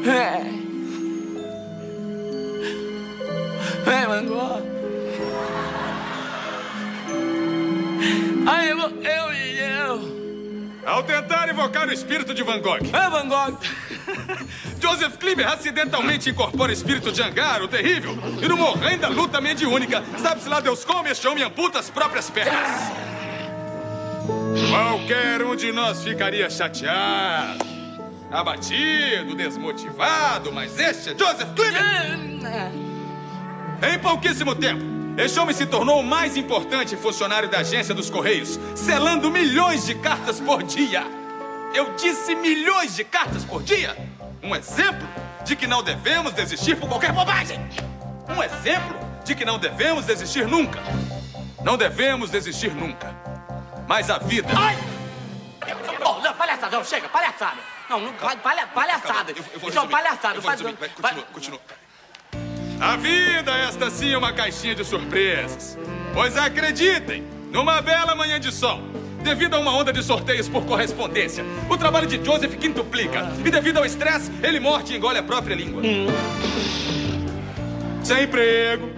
[0.05, 0.41] É,
[4.07, 4.61] Mangó.
[8.47, 10.83] Ai, eu, eu e eu.
[10.85, 13.57] ao tentar invocar o espírito de Van Gogh, É, Van Gogh.
[14.81, 20.03] Joseph Klimber acidentalmente incorpora o espírito de Angar, o terrível, e numa horrenda luta mediúnica,
[20.21, 22.91] sabe-se lá Deus come este homem amputa as próprias pernas.
[24.69, 27.65] Qualquer um de nós ficaria chateado,
[28.29, 32.92] abatido, desmotivado, mas este é Joseph Klimber.
[33.83, 34.81] Em pouquíssimo tempo,
[35.17, 39.95] este homem se tornou o mais importante funcionário da agência dos Correios, selando milhões de
[39.95, 41.03] cartas por dia.
[41.73, 43.95] Eu disse milhões de cartas por dia.
[44.41, 45.07] Um exemplo
[45.43, 47.59] de que não devemos desistir por qualquer bobagem.
[48.29, 50.79] Um exemplo de que não devemos desistir nunca.
[51.63, 53.13] Não devemos desistir nunca.
[53.87, 54.49] Mas a vida.
[54.57, 54.77] Ai!
[56.05, 57.57] Oh, não, palhaçada, não, chega, palhaçada.
[57.89, 59.31] Não, não palha, palha- palhaçada.
[59.31, 60.35] Eu- eu vou Isso é palhaçada.
[60.35, 60.77] eu vou faz- resumir.
[60.79, 61.59] Vai- continua, continua.
[62.83, 65.77] A vida, esta sim, é uma caixinha de surpresas.
[66.13, 68.81] Pois acreditem, numa bela manhã de sol,
[69.23, 73.31] devido a uma onda de sorteios por correspondência, o trabalho de Joseph quintuplica.
[73.45, 75.81] E devido ao estresse, ele morte e engole a própria língua.
[78.03, 78.89] Sem emprego,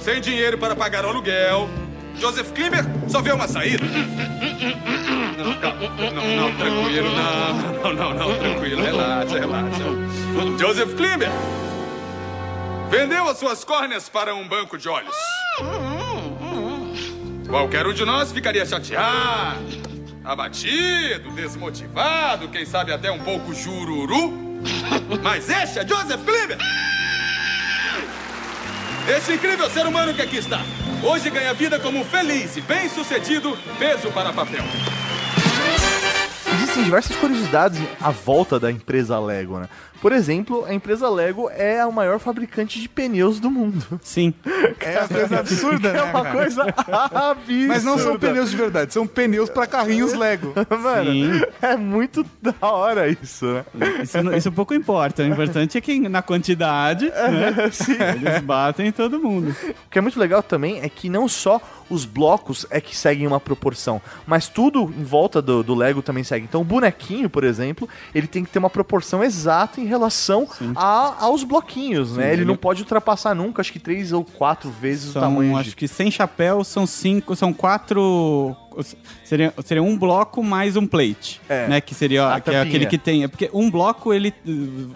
[0.00, 1.70] sem dinheiro para pagar o aluguel.
[2.16, 3.84] Joseph Klimber só vê uma saída.
[5.38, 5.80] Não, calma.
[5.96, 10.58] não, não, tranquilo, não, não, não, não, tranquilo, relaxa, relaxa.
[10.58, 11.30] Joseph Klimber
[12.92, 15.16] vendeu as suas córneas para um banco de olhos.
[17.48, 19.64] Qualquer um de nós ficaria chateado,
[20.22, 24.60] abatido, desmotivado, quem sabe até um pouco jururu.
[25.22, 26.58] Mas este é Joseph Klimber!
[29.08, 30.60] Este incrível ser humano que aqui está,
[31.02, 34.64] hoje ganha vida como um feliz e bem-sucedido peso para papel.
[36.54, 39.68] Existem diversas curiosidades à volta da empresa Lego, né?
[40.02, 44.00] Por exemplo, a empresa Lego é a maior fabricante de pneus do mundo.
[44.02, 44.34] Sim.
[44.80, 45.98] É uma coisa absurda, né?
[46.00, 46.34] É uma cara?
[46.34, 47.68] coisa absurda.
[47.68, 50.52] Mas não são pneus de verdade, são pneus pra carrinhos Lego.
[50.68, 51.42] Mano, Sim.
[51.62, 53.64] é muito da hora isso, né?
[54.02, 55.22] Isso, isso pouco importa.
[55.22, 57.54] O importante é que na quantidade, né,
[58.26, 59.54] eles batem em todo mundo.
[59.86, 63.26] O que é muito legal também é que não só os blocos é que seguem
[63.26, 66.46] uma proporção, mas tudo em volta do, do Lego também segue.
[66.46, 71.14] Então o bonequinho, por exemplo, ele tem que ter uma proporção exata em relação a-
[71.20, 72.24] aos bloquinhos, né?
[72.32, 75.56] Ele, ele- não pode ultrapassar nunca, acho que três ou quatro vezes o São, tamanho
[75.56, 75.76] acho de...
[75.76, 78.56] que sem chapéu são cinco, são quatro.
[79.24, 81.66] Seria, seria um bloco mais um plate, É.
[81.68, 81.80] né?
[81.80, 83.24] Que seria A que é aquele que tem.
[83.24, 84.32] É porque um bloco, ele.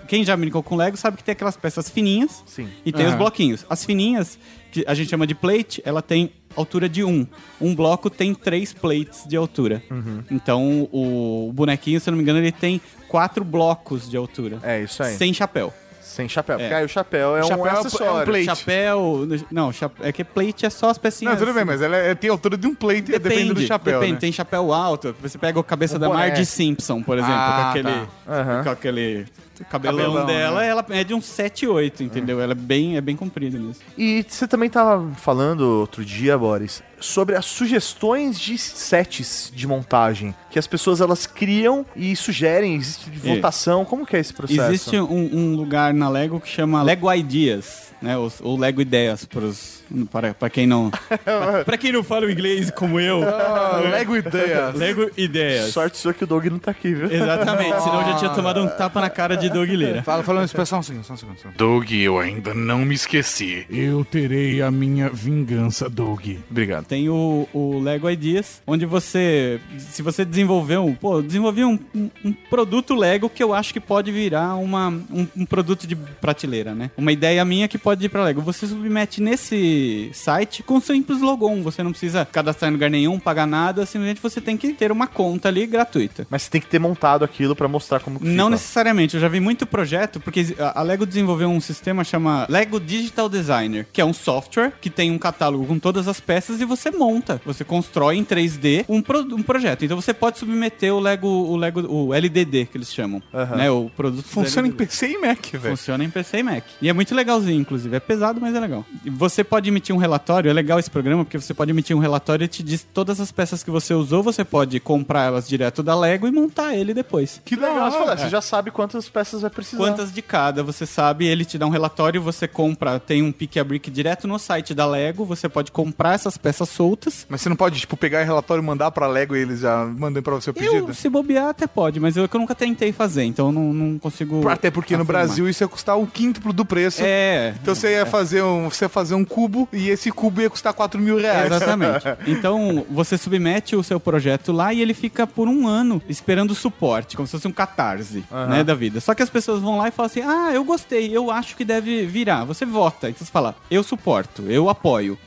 [0.08, 2.68] Quem já brincou com Lego sabe que tem aquelas peças fininhas Sim.
[2.84, 3.18] e tem os Aham.
[3.18, 3.64] bloquinhos.
[3.68, 4.38] As fininhas,
[4.72, 7.26] que a gente chama de plate, ela tem altura de um.
[7.60, 9.82] Um bloco tem três plates de altura.
[9.90, 10.22] Uhum.
[10.30, 14.58] Então o bonequinho, se eu não me engano, ele tem quatro blocos de altura.
[14.62, 15.14] É isso aí.
[15.16, 15.72] Sem chapéu.
[16.06, 16.56] Sem chapéu.
[16.56, 18.24] Porque aí o chapéu é Chapéu um é um acessório.
[18.26, 18.44] plate.
[18.44, 19.28] Chapéu.
[19.50, 21.34] Não, chape- é que plate é só as pecinhas.
[21.34, 23.98] Não, tudo bem, mas ela é- tem a altura de um plate, depende do chapéu,
[23.98, 24.18] Depende, né?
[24.20, 25.14] tem chapéu alto.
[25.20, 26.28] Você pega a cabeça Um da boné.
[26.28, 27.92] Marge Simpson, por exemplo, Ah, com aquele.
[27.92, 28.06] tá.
[28.40, 28.64] Aham.
[28.64, 29.26] Com aquele.
[29.64, 30.68] Cabelão, Cabelão, dela, né?
[30.68, 32.40] ela é de uns 7, 8, entendeu?
[32.40, 33.80] Ela é bem, é bem comprida nisso.
[33.96, 40.34] E você também tava falando outro dia, Boris, sobre as sugestões de sets de montagem
[40.50, 43.84] que as pessoas elas criam e sugerem, existe votação.
[43.84, 44.62] Como que é esse processo?
[44.62, 48.16] Existe um, um lugar na Lego que chama Lego Ideas, né?
[48.16, 50.90] Ou, ou Lego Ideias pros, para, para quem não.
[51.64, 53.22] para, quem não fala o inglês como eu.
[53.22, 54.72] Ah, Lego ideia.
[54.74, 55.72] Lego Ideias.
[55.72, 57.10] Sorte sua que o Doug não tá aqui, viu?
[57.10, 60.02] Exatamente, senão eu já tinha tomado um tapa na cara de Doug Lira.
[60.02, 61.38] Fala, falando isso, pessoal, só um segundo, só um segundo.
[61.38, 61.56] só um segundo.
[61.56, 63.66] Doug, eu ainda não me esqueci.
[63.70, 66.26] Eu terei a minha vingança, Doug.
[66.50, 66.86] Obrigado.
[66.86, 72.10] Tem o, o Lego Ideas, onde você, se você desenvolver um, pô, desenvolvi um, um,
[72.24, 76.74] um produto Lego que eu acho que pode virar uma, um, um produto de prateleira,
[76.74, 76.90] né?
[76.96, 78.40] Uma ideia minha que pode ir pra Lego.
[78.40, 81.62] Você submete nesse site com simples logon.
[81.62, 83.86] Você não precisa cadastrar em lugar nenhum, pagar nada.
[83.86, 86.26] Simplesmente você tem que ter uma conta ali gratuita.
[86.28, 88.50] Mas você tem que ter montado aquilo pra mostrar como que Não fica.
[88.50, 93.28] necessariamente, eu já vi muito projeto, porque a Lego desenvolveu um sistema chama Lego Digital
[93.28, 96.90] Designer, que é um software que tem um catálogo com todas as peças e você
[96.90, 99.84] monta, você constrói em 3D um, pro- um projeto.
[99.84, 103.22] Então você pode submeter o Lego, o Lego, o LDD que eles chamam,
[103.56, 103.70] né?
[103.70, 104.72] O produto Funciona em.
[104.72, 105.76] PC e Mac, velho.
[105.76, 106.64] Funciona em PC e Mac.
[106.82, 107.75] E é muito legalzinho, inclusive.
[107.84, 108.84] É pesado, mas é legal.
[109.06, 112.44] Você pode emitir um relatório, é legal esse programa, porque você pode emitir um relatório
[112.44, 115.98] e te diz todas as peças que você usou, você pode comprar elas direto da
[115.98, 117.40] Lego e montar ele depois.
[117.44, 119.78] Que legal, você, fala, você já sabe quantas peças vai precisar.
[119.78, 123.56] Quantas de cada, você sabe, ele te dá um relatório, você compra, tem um pick
[123.56, 127.26] a brick direto no site da Lego, você pode comprar essas peças soltas.
[127.28, 129.84] Mas você não pode, tipo, pegar o relatório e mandar pra Lego e eles já
[129.84, 130.88] mandam pra você o pedido?
[130.88, 133.72] Eu, se bobear, até pode, mas eu, que eu nunca tentei fazer, então eu não,
[133.72, 134.48] não consigo.
[134.48, 135.26] Até porque no afirmar.
[135.26, 137.02] Brasil isso ia custar o quíntuplo do preço.
[137.02, 137.54] É.
[137.66, 140.72] Então você ia fazer um, você ia fazer um cubo e esse cubo ia custar
[140.72, 141.46] 4 mil reais.
[141.46, 142.04] Exatamente.
[142.26, 147.16] Então, você submete o seu projeto lá e ele fica por um ano esperando suporte,
[147.16, 149.00] como se fosse um catarse, né, da vida.
[149.00, 151.64] Só que as pessoas vão lá e falam assim, ah, eu gostei, eu acho que
[151.64, 152.44] deve virar.
[152.44, 153.08] Você vota.
[153.08, 155.18] Então você fala, eu suporto, eu apoio.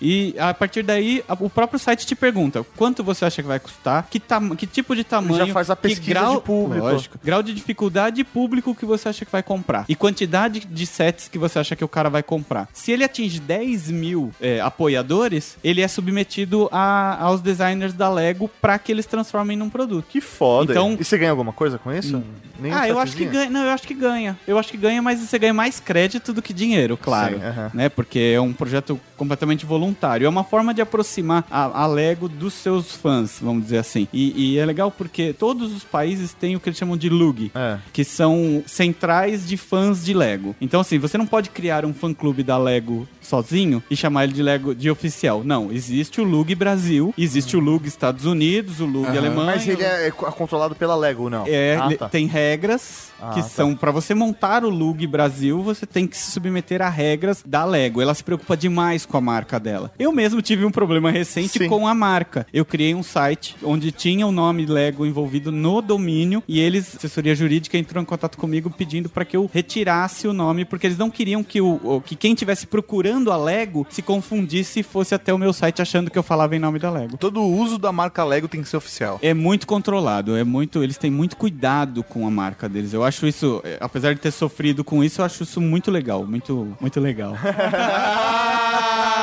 [0.00, 4.06] E a partir daí, o próprio site te pergunta, quanto você acha que vai custar,
[4.10, 6.86] que, tam que tipo de tamanho, já faz a que pesquisa grau, de público.
[6.86, 9.84] Lógico, grau de dificuldade e público que você acha que vai comprar.
[9.88, 12.68] E quantidade de sets que você acha que o cara vai comprar.
[12.72, 18.48] Se ele atinge 10 mil é, apoiadores, ele é submetido a- aos designers da Lego
[18.60, 20.06] pra que eles transformem num produto.
[20.08, 20.72] Que foda.
[20.72, 22.22] Então- E você ganha alguma coisa com isso?
[22.60, 23.50] Nem um Ah, eu acho que ganha.
[23.50, 24.38] Não, eu acho que ganha.
[24.46, 27.38] Eu acho que ganha, mas você ganha mais crédito do que dinheiro, claro.
[27.38, 27.70] Sim, aham.
[27.74, 27.88] né?
[27.88, 30.26] Porque é um projeto completamente voluntário.
[30.26, 34.06] É uma forma de aproximar a, a Lego dos seus fãs, vamos dizer assim.
[34.12, 37.50] E, e é legal porque todos os países têm o que eles chamam de LUG,
[37.54, 37.78] É.
[37.92, 40.54] que são centrais de fãs de Lego.
[40.60, 44.42] Então, assim, você não pode criar um fã-clube da Lego sozinho e chamar ele de
[44.42, 45.42] Lego de oficial.
[45.44, 49.46] Não, existe o LUG Brasil, existe o LUG Estados Unidos, o LUG Alemanha.
[49.52, 51.44] Mas ele é, co- controlado pela Lego, não?
[51.46, 52.08] É, Ah, tá.
[52.08, 53.48] tem regras Ah, que tá.
[53.48, 57.64] são pra você montar o Lug Brasil, você tem que se submeter a regras da
[57.64, 58.02] Lego.
[58.02, 59.92] Ela se preocupa demais com a marca dela.
[59.96, 61.68] Eu mesmo tive um problema recente Sim.
[61.68, 62.46] com a marca.
[62.52, 67.34] Eu criei um site onde tinha o nome Lego envolvido no domínio e eles, assessoria
[67.34, 71.10] jurídica, entrou em contato comigo pedindo pra que eu retirasse o nome porque eles não
[71.10, 75.38] queriam que o que quem estivesse procurando a Lego se confundisse e fosse até o
[75.38, 77.16] meu site achando que eu falava em nome da Lego.
[77.16, 79.18] Todo o uso da marca Lego tem que ser oficial.
[79.22, 80.82] É muito controlado, é muito.
[80.82, 82.92] Eles têm muito cuidado com a marca deles.
[82.92, 86.26] Eu acho isso, é, apesar de ter sofrido com isso, eu acho isso muito legal,
[86.26, 87.34] muito, muito legal.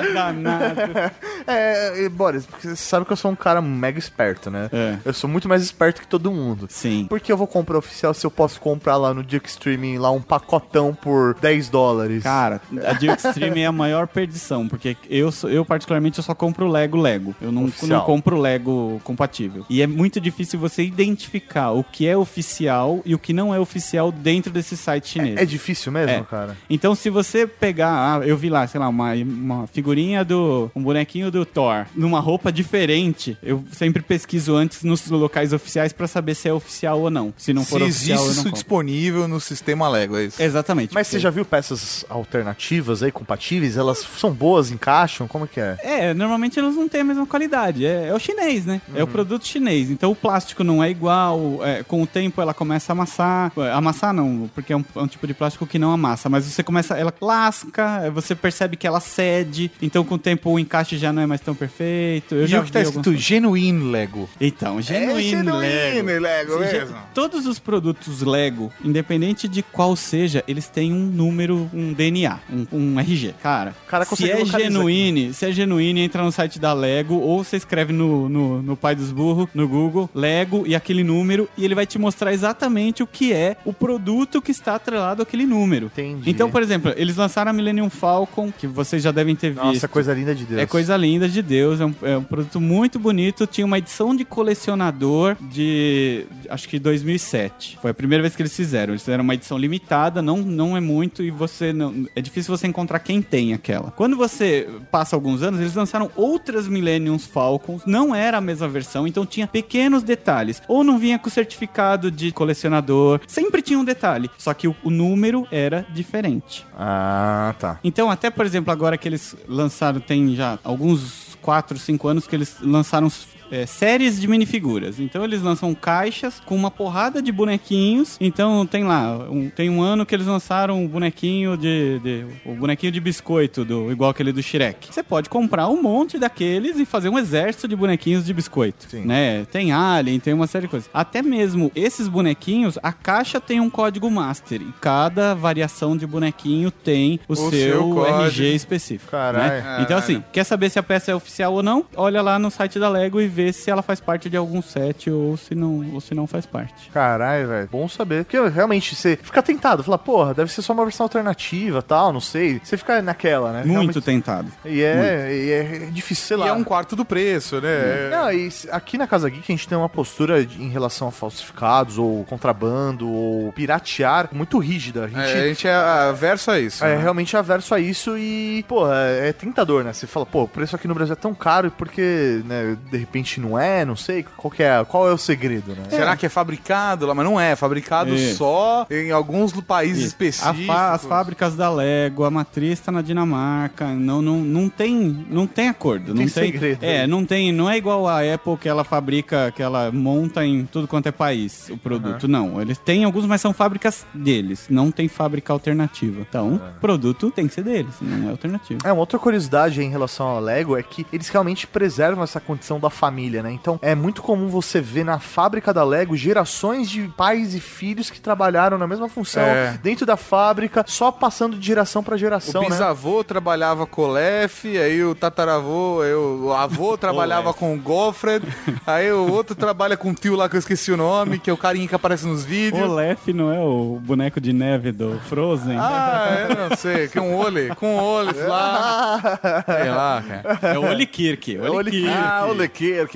[0.00, 0.80] Danado.
[1.46, 4.68] É, e, Boris, porque você sabe que eu sou um cara mega esperto, né?
[4.72, 4.98] É.
[5.04, 6.66] Eu sou muito mais esperto que todo mundo.
[6.68, 7.06] Sim.
[7.08, 10.10] Por que eu vou comprar oficial se eu posso comprar lá no Duke Streaming lá
[10.12, 12.22] um pacotão por 10 dólares?
[12.22, 16.34] Cara, a Dio Extreme é a maior perdição, porque eu, sou- eu particularmente, eu só
[16.34, 17.34] compro Lego Lego.
[17.40, 19.64] Eu não, não compro Lego compatível.
[19.68, 23.58] E é muito difícil você identificar o que é oficial e o que não é
[23.58, 25.36] oficial dentro desse site chinês.
[25.36, 26.22] É difícil mesmo, É.
[26.22, 26.56] cara?
[26.68, 27.90] Então, se você pegar,
[28.20, 30.70] ah, eu vi lá, sei lá, uma, uma figurinha do.
[30.74, 36.06] um bonequinho do Thor, numa roupa diferente, eu sempre pesquiso antes nos locais oficiais pra
[36.06, 37.32] saber se é oficial ou não.
[37.36, 38.52] Se não Se for existe oficial, eu não isso compro.
[38.52, 40.40] disponível no sistema Lego, é isso.
[40.42, 40.94] Exatamente.
[40.94, 43.76] Mas você porque- já viu peças alternativas aí, compatíveis?
[43.76, 45.26] Elas são boas, encaixam?
[45.26, 45.76] Como que é?
[45.82, 47.84] É, normalmente elas não têm a mesma qualidade.
[47.84, 48.80] É, é o chinês, né?
[48.94, 49.90] É o produto chinês.
[49.90, 51.60] Então o plástico não é igual.
[51.64, 53.52] é, com o tempo ela começa a amassar.
[53.56, 56.28] É, Amassar não, porque é um, é um tipo de plástico que não amassa.
[56.28, 56.94] Mas você começa.
[56.96, 59.70] Ela lasca, você percebe que ela cede.
[59.82, 62.34] Então com o tempo o encaixe já não é mais tão perfeito.
[62.34, 64.28] Eu e já o que tá escrito alguns- Genuine Lego.
[64.40, 66.20] Então, genuíno, genuíno Lego.
[66.20, 66.96] Lego mesmo.
[67.14, 72.66] Todos os produtos Lego, independente de qual seja, eles têm um número, um DNA, um,
[72.94, 73.34] um RG.
[73.42, 77.56] Cara, cara se é genuíne, se é genuíne, entra no site da Lego ou você
[77.56, 81.74] escreve no, no, no Pai dos Burros, no Google, Lego e aquele número, e ele
[81.74, 85.86] vai te mostrar exatamente o que é o produto que está atrelado àquele número.
[85.86, 86.30] Entendi.
[86.30, 89.88] Então, por exemplo, eles lançaram a Millennium Falcon, que vocês já devem ter Nossa, visto.
[89.88, 90.60] coisa linda de Deus.
[90.60, 91.28] É coisa linda.
[91.28, 91.80] de Deus.
[91.80, 93.46] É um, é um produto muito bonito.
[93.46, 97.78] Tinha uma edição de colecionador de acho que 2007.
[97.80, 98.92] Foi a primeira vez que eles fizeram.
[98.92, 102.66] Eles fizeram uma edição limitada, não, não é muito e você não é difícil você
[102.66, 103.90] encontrar quem tem aquela.
[103.90, 107.82] Quando você passa alguns anos, eles lançaram outras Millennium Falcons.
[107.86, 110.62] Não era a mesma versão, então tinha pequenos detalhes.
[110.68, 113.20] Ou não vinha com certificado de colecionador.
[113.26, 116.66] Sempre tinha um detalhe, só que o, o número era diferente.
[116.76, 117.78] Ah, tá.
[117.84, 122.34] Então, até por exemplo, agora que eles lançaram, tem já alguns 4, 5 anos que
[122.34, 123.10] eles lançaram
[123.50, 124.98] é, séries de minifiguras.
[125.00, 128.16] Então eles lançam caixas com uma porrada de bonequinhos.
[128.20, 132.54] Então tem lá, um- tem um ano que eles lançaram um bonequinho de, de- o
[132.54, 134.92] bonequinho de biscoito, do, igual aquele do Shrek.
[134.92, 138.86] Você pode comprar um monte daqueles e fazer um exército de bonequinhos de biscoito.
[138.88, 139.04] Sim.
[139.04, 139.44] Né?
[139.50, 140.88] Tem Alien, tem uma série de coisas.
[140.92, 144.60] Até mesmo esses bonequinhos, a caixa tem um código master.
[144.62, 148.24] E cada variação de bonequinho tem o, seu seu, código.
[148.26, 149.10] RG específico.
[149.10, 149.62] Caralho.
[149.64, 149.78] né?
[149.82, 151.84] Então, assim, quer saber se a peça é oficial ou não?
[151.96, 155.10] Olha lá no site da Lego e vê se ela faz parte de algum set
[155.10, 156.90] ou se não, ou se não faz parte.
[156.92, 157.68] Caralho, velho.
[157.70, 158.24] Bom saber.
[158.24, 159.82] Porque realmente você fica tentado.
[159.82, 162.60] Fala, porra, deve ser só uma versão alternativa tal, não sei.
[162.62, 163.58] Você fica naquela, né?
[163.60, 164.50] Muito Realmente- tentado.
[164.64, 166.48] E é, e é difícil, sei E lá.
[166.48, 168.08] é um quarto do preço, né?
[168.10, 171.12] Não, e aqui na Casa Geek a gente tem uma postura de- em relação a
[171.12, 175.04] falsificados, ou contrabando, ou piratear muito rígida.
[175.04, 176.84] A gente É, a gente é averso a isso.
[176.84, 177.02] é né?
[177.02, 179.92] realmente averso a isso e, pô, é, é tentador, né?
[179.92, 183.29] Você fala, pô, o preço aqui no Brasil é tão caro porque, né, de repente
[183.38, 184.24] não é, não sei.
[184.36, 185.82] Qual que é, qual é o segredo, né?
[185.90, 187.14] Será que é fabricado lá?
[187.14, 188.36] Mas não é, é fabricado Isso.
[188.38, 190.66] só em alguns países A específicos.
[190.66, 195.46] fa- as fábricas da Lego, a matriz tá na Dinamarca, não, não, não tem não
[195.46, 197.06] tem acordo, não tem tem, segredo é, aí.
[197.06, 200.88] não tem, não é igual a Apple que ela fabrica, que ela monta em tudo
[200.88, 202.60] quanto é país o produto, não.
[202.60, 206.20] Eles têm alguns, mas são fábricas deles, não tem fábrica alternativa.
[206.28, 208.80] Então, o produto tem que ser deles, não é alternativo.
[208.84, 212.78] É, uma outra curiosidade em relação ao Lego é que eles realmente preservam essa condição
[212.80, 213.52] da família, né?
[213.52, 218.08] Então é muito comum você ver na fábrica da Lego gerações de pais e filhos
[218.10, 219.78] que trabalharam na mesma função É.
[219.82, 222.68] dentro da fábrica, só passando de geração pra O geração, né?
[222.68, 228.46] bisavô trabalhava com o Lef, aí o tataravô, aí o avô trabalhava com o Goffred,
[228.86, 231.52] aí o outro trabalha com o tio lá que eu esqueci o nome, que é
[231.52, 232.88] o carinha que aparece nos vídeos.
[232.88, 235.76] O Lef não é o boneco de neve do Frozen?
[235.78, 239.20] Ah, eu não sei, que um olho, com um olho lá,
[239.66, 240.58] sei lá, cara.
[240.74, 241.56] É o Olikirk.
[241.56, 242.08] É o Olikirk.
[242.08, 242.50] Ah, o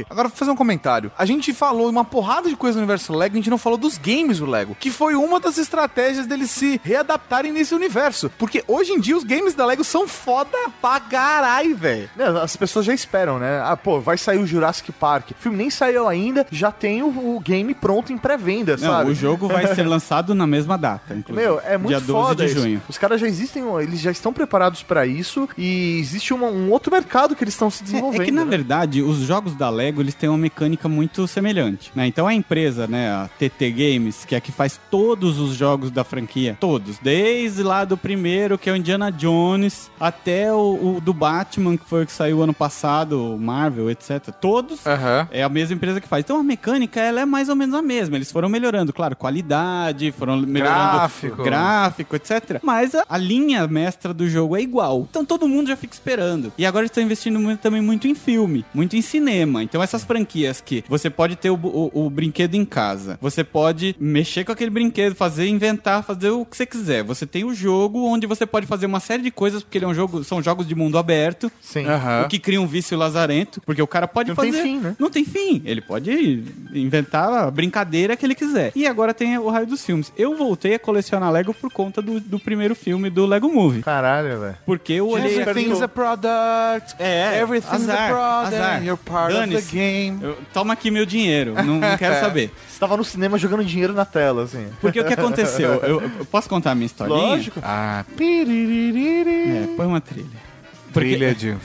[0.09, 1.11] Agora, vou fazer um comentário.
[1.17, 3.99] A gente falou uma porrada de coisa no universo Lego, a gente não falou dos
[3.99, 8.31] games do Lego, que foi uma das estratégias deles se readaptarem nesse universo.
[8.39, 12.09] Porque hoje em dia os games da Lego são foda pra caralho, velho.
[12.17, 13.61] Né, As pessoas já esperam, né?
[13.65, 15.31] Ah, pô, vai sair o Jurassic Park.
[15.31, 19.11] O filme nem saiu ainda, já tem o, o game pronto em pré-venda, sabe?
[19.11, 21.47] o jogo vai ser lançado na mesma data, inclusive.
[21.47, 22.61] Meu, é muito Dia 12 foda de isso.
[22.61, 22.83] junho.
[22.89, 26.93] Os caras já existem, eles já estão preparados pra isso e existe uma- um outro
[26.93, 28.23] mercado que eles estão se desenvolvendo.
[28.23, 28.51] É que, na né?
[28.51, 32.07] verdade, os jogos da Lego, eles têm uma mecânica muito semelhante, né?
[32.07, 35.91] Então, a empresa, né, a TT Games, que é a que faz todos os jogos
[35.91, 41.01] da franquia, todos, desde lá do primeiro, que é o Indiana Jones, até o, o
[41.01, 44.29] do Batman, que foi o que saiu ano passado, o Marvel, etc.
[44.41, 45.29] Todos Aham.
[45.31, 46.25] é a mesma empresa que faz.
[46.25, 48.17] Então, a mecânica, ela é mais ou menos a mesma.
[48.17, 51.43] Eles foram melhorando, claro, qualidade, foram melhorando Gráfico.
[51.43, 52.61] gráfico, etc.
[52.63, 55.07] Mas a, a linha mestra do jogo é igual.
[55.11, 56.53] Então todo mundo já fica esperando.
[56.57, 59.63] E agora eles estão investindo muito- também muito em filme, muito em cinema.
[59.65, 63.97] Então essas franquias que você pode ter o, o- o brinquedo em casa, você pode
[63.99, 67.03] mexer com aquele brinquedo, fazer, inventar, fazer o que você quiser.
[67.03, 69.89] Você tem o jogo onde você pode fazer uma série de coisas, porque ele é
[69.89, 71.51] um jogo, são jogos de mundo aberto.
[71.61, 71.87] Sim.
[71.87, 72.23] Aham.
[72.25, 74.53] O que cria um vício lazarento, porque o cara pode Não fazer.
[74.53, 74.97] tem fim, né?
[74.99, 75.63] Não tem fim.
[75.65, 76.43] Ele pode
[76.73, 78.73] inventar a brincadeira que ele quiser.
[78.75, 80.13] E agora tem o raio dos filmes.
[80.17, 83.83] Eu voltei a colecionar Lego por conta do, do primeiro filme do Lego Movie.
[83.83, 84.57] Caralho, velho.
[84.67, 85.39] Porque eu olhei.
[85.41, 86.95] Everything's a product.
[86.99, 88.55] É, Everything's azar, a product.
[88.55, 88.85] azar.
[88.85, 89.77] You're part of the Dane-se.
[89.77, 90.19] game.
[90.23, 91.55] Eu- toma aqui meu dinheiro.
[91.55, 92.51] Não, não quero saber.
[92.69, 94.67] Você tava no cinema jogando dinheiro na tela, assim.
[94.81, 95.75] Porque o que aconteceu?
[95.85, 97.19] Eu, eu posso contar a minha historinha?
[97.19, 97.61] Lógico.
[97.63, 100.27] Ah, É, põe uma trilha.
[100.93, 101.57] Porque- trilha de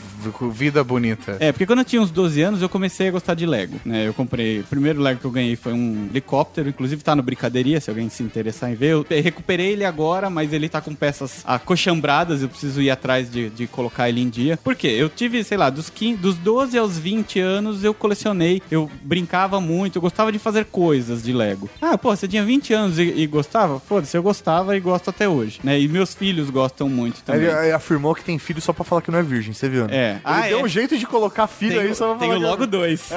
[0.52, 1.38] vida bonita.
[1.40, 4.08] É, porque quando eu tinha uns 12 anos, eu comecei a gostar de Lego, né?
[4.08, 4.60] Eu comprei...
[4.60, 8.10] O primeiro Lego que eu ganhei foi um helicóptero, inclusive tá no Brincadeiria, se alguém
[8.10, 8.92] se interessar em ver.
[8.94, 13.32] Eu pe- recuperei ele agora, mas ele tá com peças acochambradas, eu preciso ir atrás
[13.32, 14.58] de, de colocar ele em dia.
[14.58, 14.88] Por quê?
[14.88, 19.62] Eu tive, sei lá, dos, 15, dos 12 aos 20 anos, eu colecionei, eu brincava
[19.62, 21.70] muito, eu gostava de fazer coisas de Lego.
[21.82, 23.80] Ah, pô, você tinha 20 anos e, e gostava?
[23.80, 25.80] Foda-se, eu gostava e gosto até hoje, né?
[25.80, 27.44] E meus filhos gostam muito também.
[27.44, 29.88] Ele, ele afirmou que tem filho só pra falar que não é virgem, você viu,
[29.88, 29.96] né?
[29.96, 30.14] É, É.
[30.14, 30.64] Ele Ah, deu é.
[30.64, 33.10] um jeito de colocar filho aí só pra tenho falar logo dois.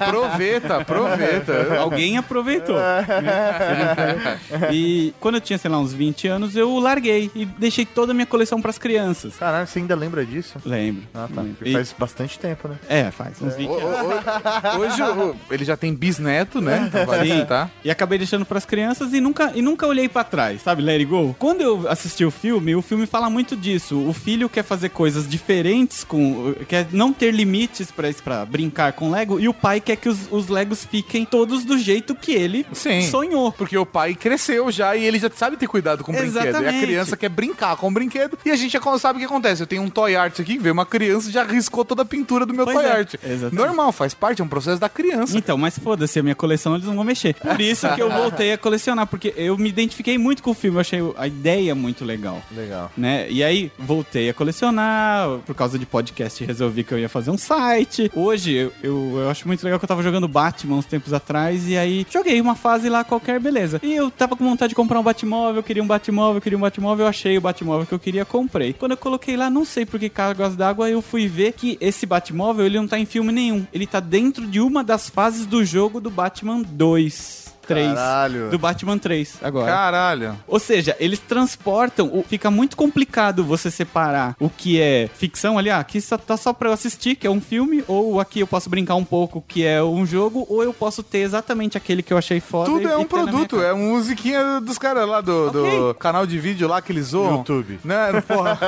[0.00, 1.76] Aproveita, aproveita.
[1.80, 2.76] Alguém aproveitou.
[2.76, 4.38] né?
[4.72, 8.14] e quando eu tinha, sei lá, uns 20 anos, eu larguei e deixei toda a
[8.14, 9.36] minha coleção pras crianças.
[9.36, 10.58] Caralho, você ainda lembra disso?
[10.64, 11.02] Lembro.
[11.14, 11.40] Ah, tá.
[11.42, 11.66] lembro.
[11.66, 12.76] E- Faz bastante tempo, né?
[12.88, 14.00] É, faz uns 20 O- anos.
[14.00, 16.84] o- o- Hoje o- ele já tem bisneto, né?
[16.88, 17.40] Então vai Sim.
[17.40, 17.70] citar.
[17.84, 20.82] E acabei deixando pras crianças e nunca, e nunca olhei pra trás, sabe?
[20.82, 21.34] Let it go.
[21.38, 23.98] Quando eu assisti o filme, o filme fala muito disso.
[24.06, 27.90] O filho quer fazer coisas diferentes, com quer não ter limites
[28.24, 31.78] pra brincar com Lego, e o pai quer que os, os Legos fiquem todos do
[31.78, 33.02] jeito que ele Sim.
[33.02, 33.52] sonhou.
[33.52, 36.36] Porque o pai cresceu já e ele já sabe ter cuidado com o brinquedo.
[36.36, 36.86] E a Exatamente.
[36.86, 38.38] criança quer brincar com o brinquedo.
[38.44, 39.62] E a gente já sabe o que acontece.
[39.62, 42.44] Eu tenho um toy art aqui, veio uma criança e já riscou toda a pintura
[42.44, 42.90] do meu Pois toy é.
[42.90, 43.14] art.
[43.14, 43.54] Exatamente.
[43.54, 45.36] Normal, faz parte, é um processo da criança.
[45.36, 47.34] Então, mas foda-se, a minha coleção eles não vão mexer.
[47.34, 50.76] Por isso que eu voltei a colecionar, porque eu me identifiquei muito com o filme,
[50.76, 52.42] eu achei a ideia muito legal.
[52.54, 52.90] Legal.
[52.96, 53.26] Né?
[53.30, 57.36] E aí, voltei a colecionar, por causa de podcast, resolvi que eu ia fazer um
[57.36, 58.10] site.
[58.16, 61.68] Hoje, eu, eu, eu acho muito legal que eu tava jogando Batman uns tempos atrás,
[61.68, 63.78] e aí joguei uma fase lá qualquer, beleza.
[63.82, 67.04] E eu tava com vontade de comprar um Batmóvel, queria um Batmóvel, queria um Batmóvel,
[67.04, 68.72] eu achei o Batmóvel que eu queria, comprei.
[68.72, 72.06] Quando eu coloquei lá, não sei por que cargas d'água, eu fui ver que esse
[72.06, 73.66] Batmóvel, ele não tá em filme nenhum.
[73.70, 77.41] Ele tá dentro de uma das fases do jogo do Batman 2.
[77.74, 77.94] 3.
[77.94, 78.50] Caralho.
[78.50, 79.66] Do Batman 3, agora.
[79.72, 80.38] Caralho.
[80.46, 82.06] Ou seja, eles transportam.
[82.12, 85.70] o- Fica muito complicado você separar o que é ficção ali.
[85.70, 87.84] Ah, aqui só, tá só pra eu assistir, que é um filme.
[87.88, 90.46] Ou aqui eu posso brincar um pouco, que é um jogo.
[90.48, 92.70] Ou eu posso ter exatamente aquele que eu achei foda.
[92.70, 95.94] Tudo e- é um minha produto, é uma musiquinha dos caras lá do, do Ok.
[96.00, 97.38] canal de vídeo lá que eles zoam.
[97.38, 97.78] YouTube.
[97.84, 98.58] Né, porra.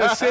[0.00, 0.30] Eu sei.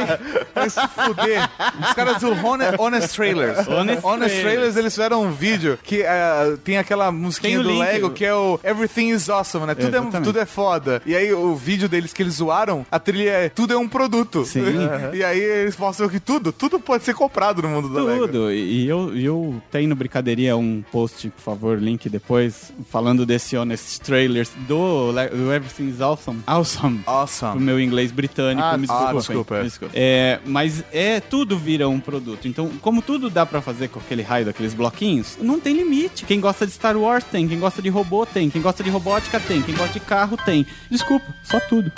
[0.54, 1.50] Vai se fuder.
[1.82, 3.68] Os caras do Honest, Honest Trailers.
[3.68, 4.42] Honest Trailers.
[4.42, 4.76] Trailers.
[4.78, 7.80] eles fizeram um vídeo que eh, tem aquela musiquinha Tem do link.
[7.80, 9.76] Lego que é o Everything is Awesome, né?
[9.76, 11.02] Tudo é, tudo é foda.
[11.06, 14.46] E aí o vídeo deles que eles zoaram, a trilha é Tudo é um produto.
[14.46, 14.64] Sim.
[15.14, 18.28] e aí eles mostram que tudo, tudo pode ser comprado no mundo do Lego.
[18.28, 18.52] Tudo.
[18.52, 24.02] E eu, eu tenho no Brincaderia um post, por favor, link depois, falando desse Honest
[24.02, 26.42] Trailers do, do Everything's Awesome.
[26.48, 27.00] Awesome.
[27.00, 27.62] Pro Awesome.
[27.62, 29.64] meu inglês britânico, Ah, me ah, desculpem.
[29.64, 29.94] desculpa.
[29.94, 32.48] É, mas é tudo vira um produto.
[32.48, 36.26] Então, como tudo dá pra fazer com aquele raio daqueles bloquinhos, não tem limite.
[36.26, 39.40] Quem gosta de Star Wars tem, quem gosta de robô tem, quem gosta de robótica
[39.40, 40.66] tem, quem gosta de carro tem.
[40.90, 41.92] Desculpa, só tudo.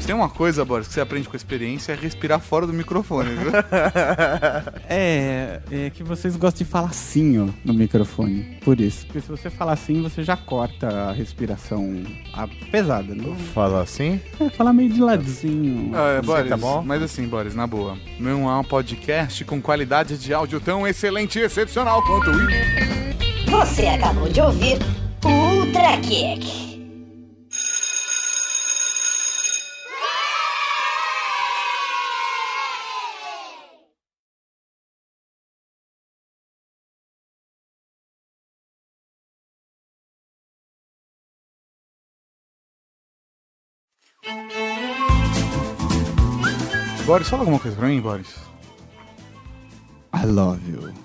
[0.00, 2.74] Se tem uma coisa, Boris, que você aprende com a experiência é respirar fora do
[2.74, 3.50] microfone, viu?
[4.86, 8.58] É, é que vocês gostam de falar assim, ó, no microfone.
[8.62, 9.06] Por isso.
[9.06, 12.02] Porque se você falar assim, você já corta a respiração
[12.34, 13.34] a- pesada, né?
[13.54, 14.20] Fala assim?
[14.38, 15.92] É, falar meio de ladinho.
[15.94, 16.82] Ah, é, Boris, tá bom?
[16.84, 17.96] mas assim, Boris, na boa.
[18.20, 23.03] Não há um podcast com qualidade de áudio tão excelente e excepcional quanto isso.
[23.60, 24.78] Você acabou de ouvir
[25.24, 26.64] o Ultra Kick.
[47.06, 48.34] Boris, fala alguma coisa pra mim, Boris.
[50.12, 51.03] I love you.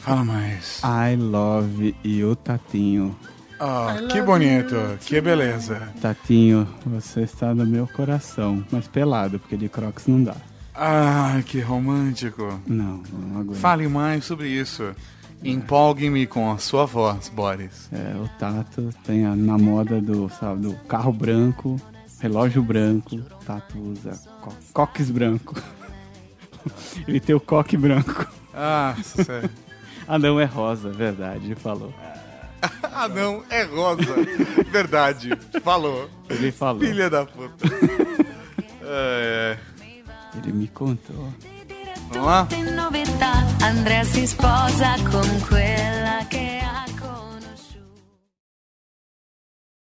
[0.00, 0.80] Fala mais.
[0.82, 3.16] I love you, Tatinho.
[3.58, 5.92] Ah, que bonito, que beleza.
[6.00, 8.64] Tatinho, você está no meu coração.
[8.70, 10.34] Mas pelado, porque de crocs não dá.
[10.74, 12.58] Ah, que romântico.
[12.66, 13.58] Não, não aguento.
[13.58, 14.94] Fale mais sobre isso.
[15.44, 17.90] Empolgue-me com a sua voz, Boris.
[17.92, 21.76] É, o Tato tem a, na moda do, sabe, do carro branco,
[22.18, 23.18] relógio branco.
[23.44, 25.54] Tato usa co coques branco.
[27.06, 28.26] Ele tem o coque branco.
[28.54, 29.50] Ah, sério.
[30.12, 31.94] Ah, não, é rosa, verdade, ele falou.
[32.82, 34.16] ah, não, é rosa.
[34.68, 35.30] Verdade,
[35.62, 36.10] falou.
[36.28, 36.80] Ele falou.
[36.80, 37.68] Filha da puta.
[38.82, 39.58] É, é.
[40.36, 41.32] Ele me contou.
[42.08, 42.48] Vamos lá?